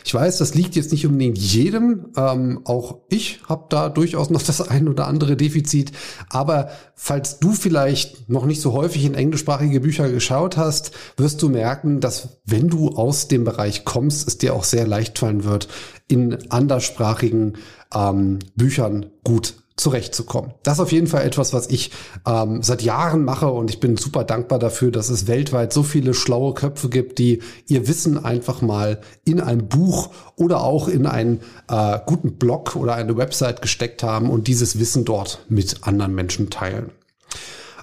Ich 0.05 0.14
weiß, 0.14 0.38
das 0.38 0.55
liegt 0.55 0.76
jetzt 0.76 0.92
nicht 0.92 1.05
unbedingt 1.05 1.37
jedem. 1.37 2.07
Ähm, 2.16 2.61
auch 2.64 2.98
ich 3.09 3.40
habe 3.48 3.66
da 3.70 3.88
durchaus 3.88 4.31
noch 4.31 4.42
das 4.42 4.61
ein 4.61 4.88
oder 4.88 5.09
andere 5.09 5.37
Defizit. 5.37 5.90
Aber 6.29 6.70
falls 6.94 7.40
du 7.40 7.50
vielleicht 7.53 8.29
noch 8.29 8.46
nicht 8.46 8.61
so 8.61 8.72
häufig 8.72 9.05
in 9.05 9.14
englischsprachige 9.14 9.81
Bücher 9.81 10.09
geschaut 10.11 10.57
hast, 10.57 10.92
wirst 11.16 11.42
du 11.42 11.48
merken, 11.48 11.98
dass 11.98 12.40
wenn 12.44 12.68
du 12.68 12.90
aus 12.90 13.26
dem 13.26 13.42
Bereich 13.42 13.85
kommst, 13.85 14.29
es 14.29 14.38
dir 14.38 14.55
auch 14.55 14.64
sehr 14.64 14.87
leicht 14.87 15.18
fallen 15.18 15.42
wird, 15.42 15.66
in 16.07 16.53
anderssprachigen 16.53 17.55
ähm, 17.92 18.38
Büchern 18.55 19.07
gut 19.24 19.55
zurechtzukommen. 19.80 20.52
Das 20.62 20.74
ist 20.74 20.80
auf 20.80 20.92
jeden 20.92 21.06
Fall 21.06 21.24
etwas, 21.24 21.52
was 21.52 21.68
ich 21.68 21.90
ähm, 22.26 22.62
seit 22.62 22.82
Jahren 22.82 23.24
mache 23.24 23.48
und 23.48 23.70
ich 23.70 23.80
bin 23.80 23.96
super 23.96 24.24
dankbar 24.24 24.58
dafür, 24.58 24.90
dass 24.90 25.08
es 25.08 25.26
weltweit 25.26 25.72
so 25.72 25.82
viele 25.82 26.14
schlaue 26.14 26.54
Köpfe 26.54 26.88
gibt, 26.88 27.18
die 27.18 27.40
ihr 27.66 27.88
Wissen 27.88 28.22
einfach 28.24 28.62
mal 28.62 29.00
in 29.24 29.40
ein 29.40 29.68
Buch 29.68 30.10
oder 30.36 30.62
auch 30.62 30.88
in 30.88 31.06
einen 31.06 31.40
äh, 31.68 31.98
guten 32.06 32.36
Blog 32.36 32.76
oder 32.76 32.94
eine 32.94 33.16
Website 33.16 33.62
gesteckt 33.62 34.02
haben 34.02 34.30
und 34.30 34.46
dieses 34.46 34.78
Wissen 34.78 35.04
dort 35.04 35.44
mit 35.48 35.86
anderen 35.86 36.14
Menschen 36.14 36.50
teilen. 36.50 36.90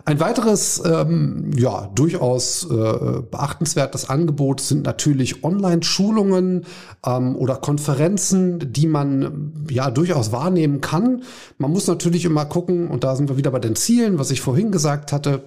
Ein 0.07 0.21
weiteres, 0.21 0.81
ähm, 0.85 1.51
ja, 1.57 1.91
durchaus 1.93 2.63
äh, 2.63 3.21
beachtenswertes 3.29 4.09
Angebot 4.09 4.61
sind 4.61 4.85
natürlich 4.85 5.43
Online-Schulungen 5.43 6.63
ähm, 7.05 7.35
oder 7.35 7.57
Konferenzen, 7.57 8.71
die 8.71 8.87
man 8.87 9.67
ja 9.69 9.91
durchaus 9.91 10.31
wahrnehmen 10.31 10.79
kann. 10.79 11.23
Man 11.57 11.71
muss 11.71 11.87
natürlich 11.87 12.23
immer 12.23 12.45
gucken, 12.45 12.87
und 12.87 13.03
da 13.03 13.17
sind 13.17 13.27
wir 13.27 13.35
wieder 13.35 13.51
bei 13.51 13.59
den 13.59 13.75
Zielen, 13.75 14.17
was 14.17 14.31
ich 14.31 14.39
vorhin 14.39 14.71
gesagt 14.71 15.11
hatte. 15.11 15.43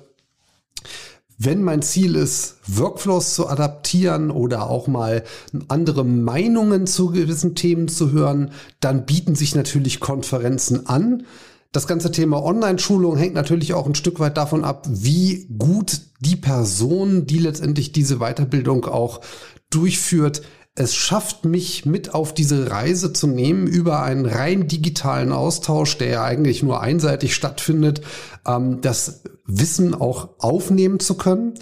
Wenn 1.39 1.63
mein 1.63 1.81
Ziel 1.81 2.15
ist, 2.15 2.57
Workflows 2.67 3.35
zu 3.35 3.49
adaptieren 3.49 4.31
oder 4.31 4.69
auch 4.69 4.89
mal 4.89 5.25
andere 5.69 6.05
Meinungen 6.05 6.87
zu 6.87 7.07
gewissen 7.13 7.55
Themen 7.55 7.89
zu 7.89 8.13
hören, 8.13 8.51
dann 8.81 9.07
bieten 9.07 9.35
sich 9.35 9.55
natürlich 9.55 10.01
Konferenzen 10.01 10.87
an. 10.87 11.23
Das 11.73 11.87
ganze 11.87 12.11
Thema 12.11 12.43
Online-Schulung 12.43 13.17
hängt 13.17 13.35
natürlich 13.35 13.75
auch 13.75 13.87
ein 13.87 13.95
Stück 13.95 14.19
weit 14.19 14.37
davon 14.37 14.65
ab, 14.65 14.87
wie 14.89 15.47
gut 15.57 16.01
die 16.19 16.37
Person, 16.37 17.27
die 17.27 17.39
letztendlich 17.39 17.93
diese 17.93 18.19
Weiterbildung 18.19 18.87
auch 18.87 19.21
durchführt, 19.71 20.43
es 20.75 20.95
schafft 20.95 21.45
mich 21.45 21.85
mit 21.85 22.15
auf 22.15 22.33
diese 22.33 22.71
Reise 22.71 23.13
zu 23.13 23.27
nehmen 23.27 23.67
über 23.67 24.03
einen 24.03 24.25
rein 24.25 24.67
digitalen 24.69 25.33
Austausch, 25.33 25.99
der 25.99 26.09
ja 26.09 26.25
eigentlich 26.25 26.63
nur 26.63 26.81
einseitig 26.81 27.35
stattfindet, 27.35 28.01
ähm, 28.47 28.81
das 28.81 29.23
Wissen 29.47 29.95
auch 29.95 30.31
aufnehmen 30.39 31.01
zu 31.01 31.17
können. 31.17 31.55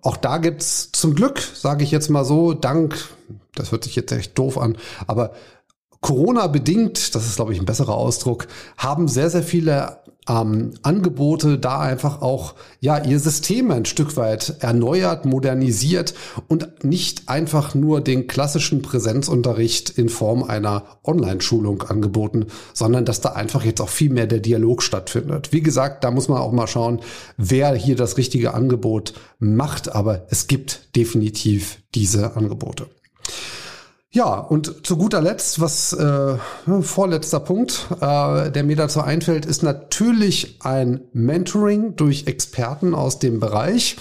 Auch 0.00 0.16
da 0.16 0.38
gibt's 0.38 0.90
zum 0.92 1.14
Glück, 1.14 1.40
sage 1.40 1.84
ich 1.84 1.90
jetzt 1.90 2.08
mal 2.08 2.24
so, 2.24 2.54
dank, 2.54 2.96
das 3.54 3.72
hört 3.72 3.84
sich 3.84 3.94
jetzt 3.94 4.12
echt 4.12 4.38
doof 4.38 4.58
an, 4.58 4.76
aber 5.06 5.32
Corona 6.02 6.48
bedingt, 6.48 7.14
das 7.14 7.26
ist 7.26 7.36
glaube 7.36 7.52
ich 7.52 7.60
ein 7.60 7.64
besserer 7.64 7.94
Ausdruck, 7.94 8.48
haben 8.76 9.06
sehr, 9.06 9.30
sehr 9.30 9.44
viele 9.44 9.98
ähm, 10.28 10.72
Angebote 10.82 11.58
da 11.58 11.80
einfach 11.80 12.22
auch 12.22 12.54
ja 12.80 12.98
ihr 13.04 13.18
System 13.18 13.70
ein 13.70 13.84
Stück 13.84 14.16
weit 14.16 14.56
erneuert, 14.60 15.24
modernisiert 15.24 16.14
und 16.48 16.84
nicht 16.84 17.28
einfach 17.28 17.74
nur 17.74 18.00
den 18.00 18.26
klassischen 18.26 18.82
Präsenzunterricht 18.82 19.90
in 19.90 20.08
Form 20.08 20.42
einer 20.42 20.84
Online-Schulung 21.04 21.82
angeboten, 21.82 22.46
sondern 22.72 23.04
dass 23.04 23.20
da 23.20 23.30
einfach 23.30 23.64
jetzt 23.64 23.80
auch 23.80 23.88
viel 23.88 24.10
mehr 24.10 24.26
der 24.26 24.40
Dialog 24.40 24.82
stattfindet. 24.82 25.52
Wie 25.52 25.62
gesagt, 25.62 26.02
da 26.02 26.10
muss 26.10 26.28
man 26.28 26.38
auch 26.38 26.52
mal 26.52 26.66
schauen, 26.66 27.00
wer 27.36 27.74
hier 27.74 27.94
das 27.96 28.16
richtige 28.16 28.54
Angebot 28.54 29.14
macht, 29.38 29.94
aber 29.94 30.26
es 30.30 30.48
gibt 30.48 30.96
definitiv 30.96 31.78
diese 31.94 32.36
Angebote. 32.36 32.88
Ja, 34.14 34.34
und 34.34 34.86
zu 34.86 34.98
guter 34.98 35.22
Letzt, 35.22 35.58
was 35.62 35.94
äh, 35.94 36.36
vorletzter 36.82 37.40
Punkt, 37.40 37.86
äh, 37.98 38.50
der 38.50 38.62
mir 38.62 38.76
dazu 38.76 39.00
einfällt, 39.00 39.46
ist 39.46 39.62
natürlich 39.62 40.58
ein 40.60 41.00
Mentoring 41.14 41.96
durch 41.96 42.26
Experten 42.26 42.94
aus 42.94 43.20
dem 43.20 43.40
Bereich. 43.40 43.96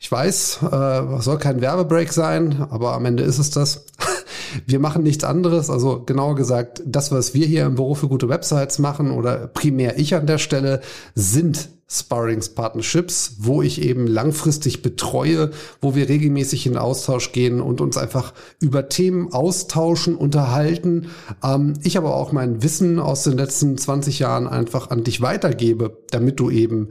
Ich 0.00 0.10
weiß, 0.10 0.58
äh, 0.60 1.20
soll 1.20 1.38
kein 1.38 1.60
Werbebreak 1.60 2.12
sein, 2.12 2.66
aber 2.68 2.94
am 2.94 3.04
Ende 3.04 3.22
ist 3.22 3.38
es 3.38 3.50
das. 3.50 3.86
Wir 4.66 4.80
machen 4.80 5.04
nichts 5.04 5.22
anderes, 5.22 5.70
also 5.70 6.02
genauer 6.04 6.34
gesagt, 6.34 6.82
das, 6.84 7.12
was 7.12 7.34
wir 7.34 7.46
hier 7.46 7.64
im 7.66 7.74
Büro 7.74 7.94
für 7.94 8.06
gute 8.06 8.28
Websites 8.28 8.78
machen 8.78 9.10
oder 9.10 9.48
primär 9.48 9.98
ich 9.98 10.14
an 10.14 10.26
der 10.26 10.38
Stelle, 10.38 10.80
sind 11.16 11.70
Sparrings-Partnerships, 11.88 13.36
wo 13.40 13.62
ich 13.62 13.82
eben 13.82 14.06
langfristig 14.06 14.82
betreue, 14.82 15.50
wo 15.80 15.94
wir 15.94 16.08
regelmäßig 16.08 16.66
in 16.66 16.76
Austausch 16.76 17.32
gehen 17.32 17.60
und 17.60 17.80
uns 17.80 17.96
einfach 17.96 18.32
über 18.60 18.88
Themen 18.88 19.32
austauschen, 19.32 20.16
unterhalten. 20.16 21.08
Ähm, 21.42 21.74
ich 21.82 21.96
aber 21.96 22.14
auch 22.16 22.32
mein 22.32 22.62
Wissen 22.62 22.98
aus 22.98 23.24
den 23.24 23.36
letzten 23.36 23.76
20 23.76 24.18
Jahren 24.18 24.48
einfach 24.48 24.90
an 24.90 25.04
dich 25.04 25.20
weitergebe, 25.20 26.02
damit 26.10 26.40
du 26.40 26.50
eben 26.50 26.88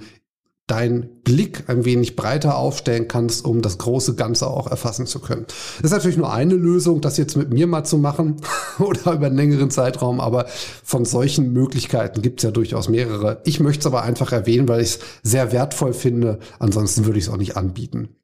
deinen 0.68 1.22
Blick 1.24 1.66
ein 1.68 1.84
wenig 1.84 2.16
breiter 2.16 2.56
aufstellen 2.56 3.10
kannst, 3.10 3.44
um 3.44 3.62
das 3.62 3.78
große 3.78 4.16
Ganze 4.16 4.48
auch 4.48 4.68
erfassen 4.68 5.06
zu 5.06 5.20
können. 5.20 5.46
Das 5.48 5.86
ist 5.86 5.92
natürlich 5.92 6.18
nur 6.18 6.32
eine 6.32 6.56
Lösung, 6.56 7.02
das 7.02 7.18
jetzt 7.18 7.36
mit 7.36 7.52
mir 7.52 7.68
mal 7.68 7.84
zu 7.84 7.98
machen 7.98 8.38
oder 8.80 9.14
über 9.14 9.26
einen 9.26 9.36
längeren 9.36 9.70
Zeitraum, 9.70 10.22
aber 10.22 10.46
von 10.84 11.04
solchen 11.04 11.52
Möglichkeiten 11.52 12.22
gibt 12.22 12.40
es 12.40 12.44
ja 12.46 12.52
durchaus 12.52 12.88
mehrere. 12.88 13.42
Ich 13.44 13.60
möchte 13.60 13.82
es 13.82 13.86
aber 13.86 14.04
einfach 14.04 14.32
erwähnen, 14.32 14.70
weil 14.70 14.82
ich 14.82 14.90
es 14.90 15.00
sehr 15.22 15.52
wertvoll 15.52 15.94
finde. 15.94 16.40
Ansonsten 16.60 17.06
würde 17.06 17.20
ich 17.20 17.26
es 17.26 17.32
auch 17.32 17.38
nicht 17.38 17.58
anbieten. 17.58 18.16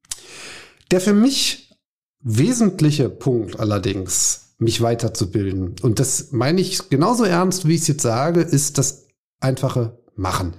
Der 0.91 1.02
für 1.02 1.13
mich 1.13 1.78
wesentliche 2.21 3.10
Punkt 3.10 3.60
allerdings, 3.60 4.56
mich 4.60 4.82
weiterzubilden, 4.82 5.75
und 5.82 5.99
das 5.99 6.32
meine 6.32 6.62
ich 6.62 6.89
genauso 6.89 7.25
ernst, 7.25 7.67
wie 7.67 7.75
ich 7.75 7.82
es 7.82 7.88
jetzt 7.88 8.04
sage, 8.04 8.41
ist 8.41 8.78
das 8.78 9.08
einfache 9.41 9.99
Machen. 10.15 10.54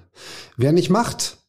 Wer 0.56 0.72
nicht 0.72 0.88
macht, 0.88 1.39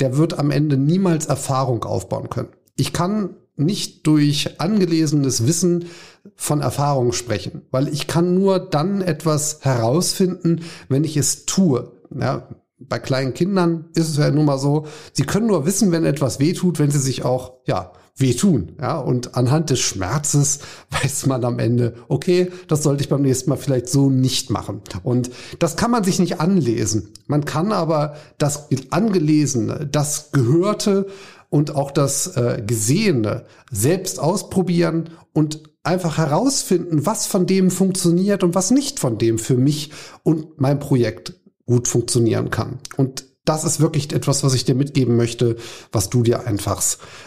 der 0.00 0.16
wird 0.16 0.38
am 0.38 0.50
Ende 0.50 0.76
niemals 0.76 1.26
Erfahrung 1.26 1.84
aufbauen 1.84 2.30
können. 2.30 2.48
Ich 2.76 2.92
kann 2.92 3.36
nicht 3.56 4.06
durch 4.06 4.58
angelesenes 4.60 5.46
Wissen 5.46 5.86
von 6.34 6.60
Erfahrung 6.60 7.12
sprechen, 7.12 7.62
weil 7.70 7.88
ich 7.88 8.06
kann 8.06 8.34
nur 8.34 8.58
dann 8.58 9.02
etwas 9.02 9.58
herausfinden, 9.62 10.62
wenn 10.88 11.04
ich 11.04 11.16
es 11.16 11.44
tue. 11.44 11.92
Ja, 12.18 12.48
bei 12.78 12.98
kleinen 12.98 13.34
Kindern 13.34 13.86
ist 13.94 14.08
es 14.08 14.16
ja 14.16 14.30
nun 14.30 14.46
mal 14.46 14.58
so, 14.58 14.86
sie 15.12 15.24
können 15.24 15.46
nur 15.46 15.66
wissen, 15.66 15.92
wenn 15.92 16.06
etwas 16.06 16.40
wehtut, 16.40 16.78
wenn 16.78 16.90
sie 16.90 16.98
sich 16.98 17.24
auch, 17.24 17.58
ja, 17.66 17.92
wehtun. 18.16 18.72
Ja, 18.80 18.98
und 18.98 19.36
anhand 19.36 19.70
des 19.70 19.80
Schmerzes 19.80 20.60
weiß 21.02 21.26
man 21.26 21.44
am 21.44 21.58
Ende, 21.58 21.94
okay, 22.08 22.50
das 22.68 22.82
sollte 22.82 23.02
ich 23.02 23.08
beim 23.08 23.22
nächsten 23.22 23.50
Mal 23.50 23.56
vielleicht 23.56 23.88
so 23.88 24.10
nicht 24.10 24.50
machen. 24.50 24.82
Und 25.02 25.30
das 25.58 25.76
kann 25.76 25.90
man 25.90 26.04
sich 26.04 26.18
nicht 26.18 26.40
anlesen. 26.40 27.10
Man 27.26 27.44
kann 27.44 27.72
aber 27.72 28.16
das 28.38 28.68
Angelesene, 28.90 29.88
das 29.90 30.32
Gehörte 30.32 31.06
und 31.48 31.74
auch 31.74 31.90
das 31.90 32.36
äh, 32.36 32.62
Gesehene 32.64 33.44
selbst 33.70 34.20
ausprobieren 34.20 35.10
und 35.32 35.62
einfach 35.82 36.18
herausfinden, 36.18 37.06
was 37.06 37.26
von 37.26 37.46
dem 37.46 37.70
funktioniert 37.70 38.42
und 38.44 38.54
was 38.54 38.70
nicht 38.70 39.00
von 39.00 39.18
dem 39.18 39.38
für 39.38 39.56
mich 39.56 39.90
und 40.22 40.60
mein 40.60 40.78
Projekt 40.78 41.34
gut 41.66 41.88
funktionieren 41.88 42.50
kann. 42.50 42.78
Und 42.96 43.24
das 43.44 43.64
ist 43.64 43.80
wirklich 43.80 44.12
etwas, 44.12 44.44
was 44.44 44.54
ich 44.54 44.64
dir 44.64 44.74
mitgeben 44.74 45.16
möchte, 45.16 45.56
was 45.92 46.10
du 46.10 46.22
dir 46.22 46.46
einfach 46.46 46.82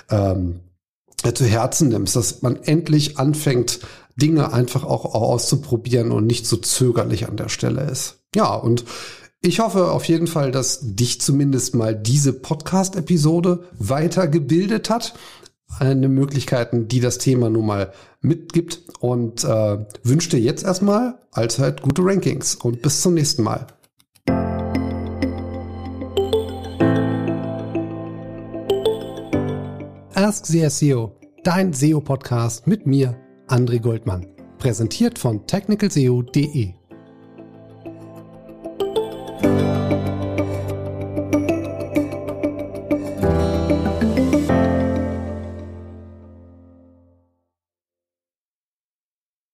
ähm, 0.10 0.60
zu 1.32 1.46
Herzen 1.46 1.90
nimmst, 1.90 2.16
dass 2.16 2.42
man 2.42 2.58
endlich 2.64 3.18
anfängt, 3.18 3.80
Dinge 4.16 4.54
einfach 4.54 4.84
auch 4.84 5.16
auszuprobieren 5.16 6.12
und 6.12 6.28
nicht 6.28 6.46
so 6.46 6.58
zögerlich 6.58 7.28
an 7.28 7.38
der 7.38 7.50
Stelle 7.50 7.90
ist. 7.90 8.20
Ja, 8.36 8.54
und 8.54 8.86
ich 9.42 9.60
hoffe 9.60 9.92
auf 9.92 10.06
jeden 10.06 10.28
Fall, 10.28 10.52
dass 10.52 10.80
dich 10.82 11.20
zumindest 11.20 11.76
mal 11.76 11.96
diese 11.96 12.34
Podcast-Episode 12.34 13.66
weitergebildet 13.78 14.90
hat. 14.90 15.16
Eine 15.80 16.08
Möglichkeiten, 16.08 16.88
die 16.88 17.00
das 17.00 17.18
Thema 17.18 17.50
nun 17.50 17.66
mal 17.66 17.92
mitgibt 18.22 18.82
und 19.00 19.44
äh, 19.44 19.86
wünsche 20.04 20.30
dir 20.30 20.40
jetzt 20.40 20.64
erstmal 20.64 21.16
allzeit 21.32 21.82
gute 21.82 22.04
Rankings 22.06 22.56
und 22.56 22.82
bis 22.82 23.02
zum 23.02 23.16
nächsten 23.16 23.44
Mal. 23.44 23.68
Ask 30.24 30.46
the 30.46 30.70
SEO, 30.70 31.18
dein 31.44 31.74
SEO-Podcast 31.74 32.66
mit 32.66 32.88
mir, 32.88 33.14
André 33.50 33.82
Goldmann. 33.82 34.26
Präsentiert 34.58 35.20
von 35.20 35.46
technicalseo.de. 35.46 36.76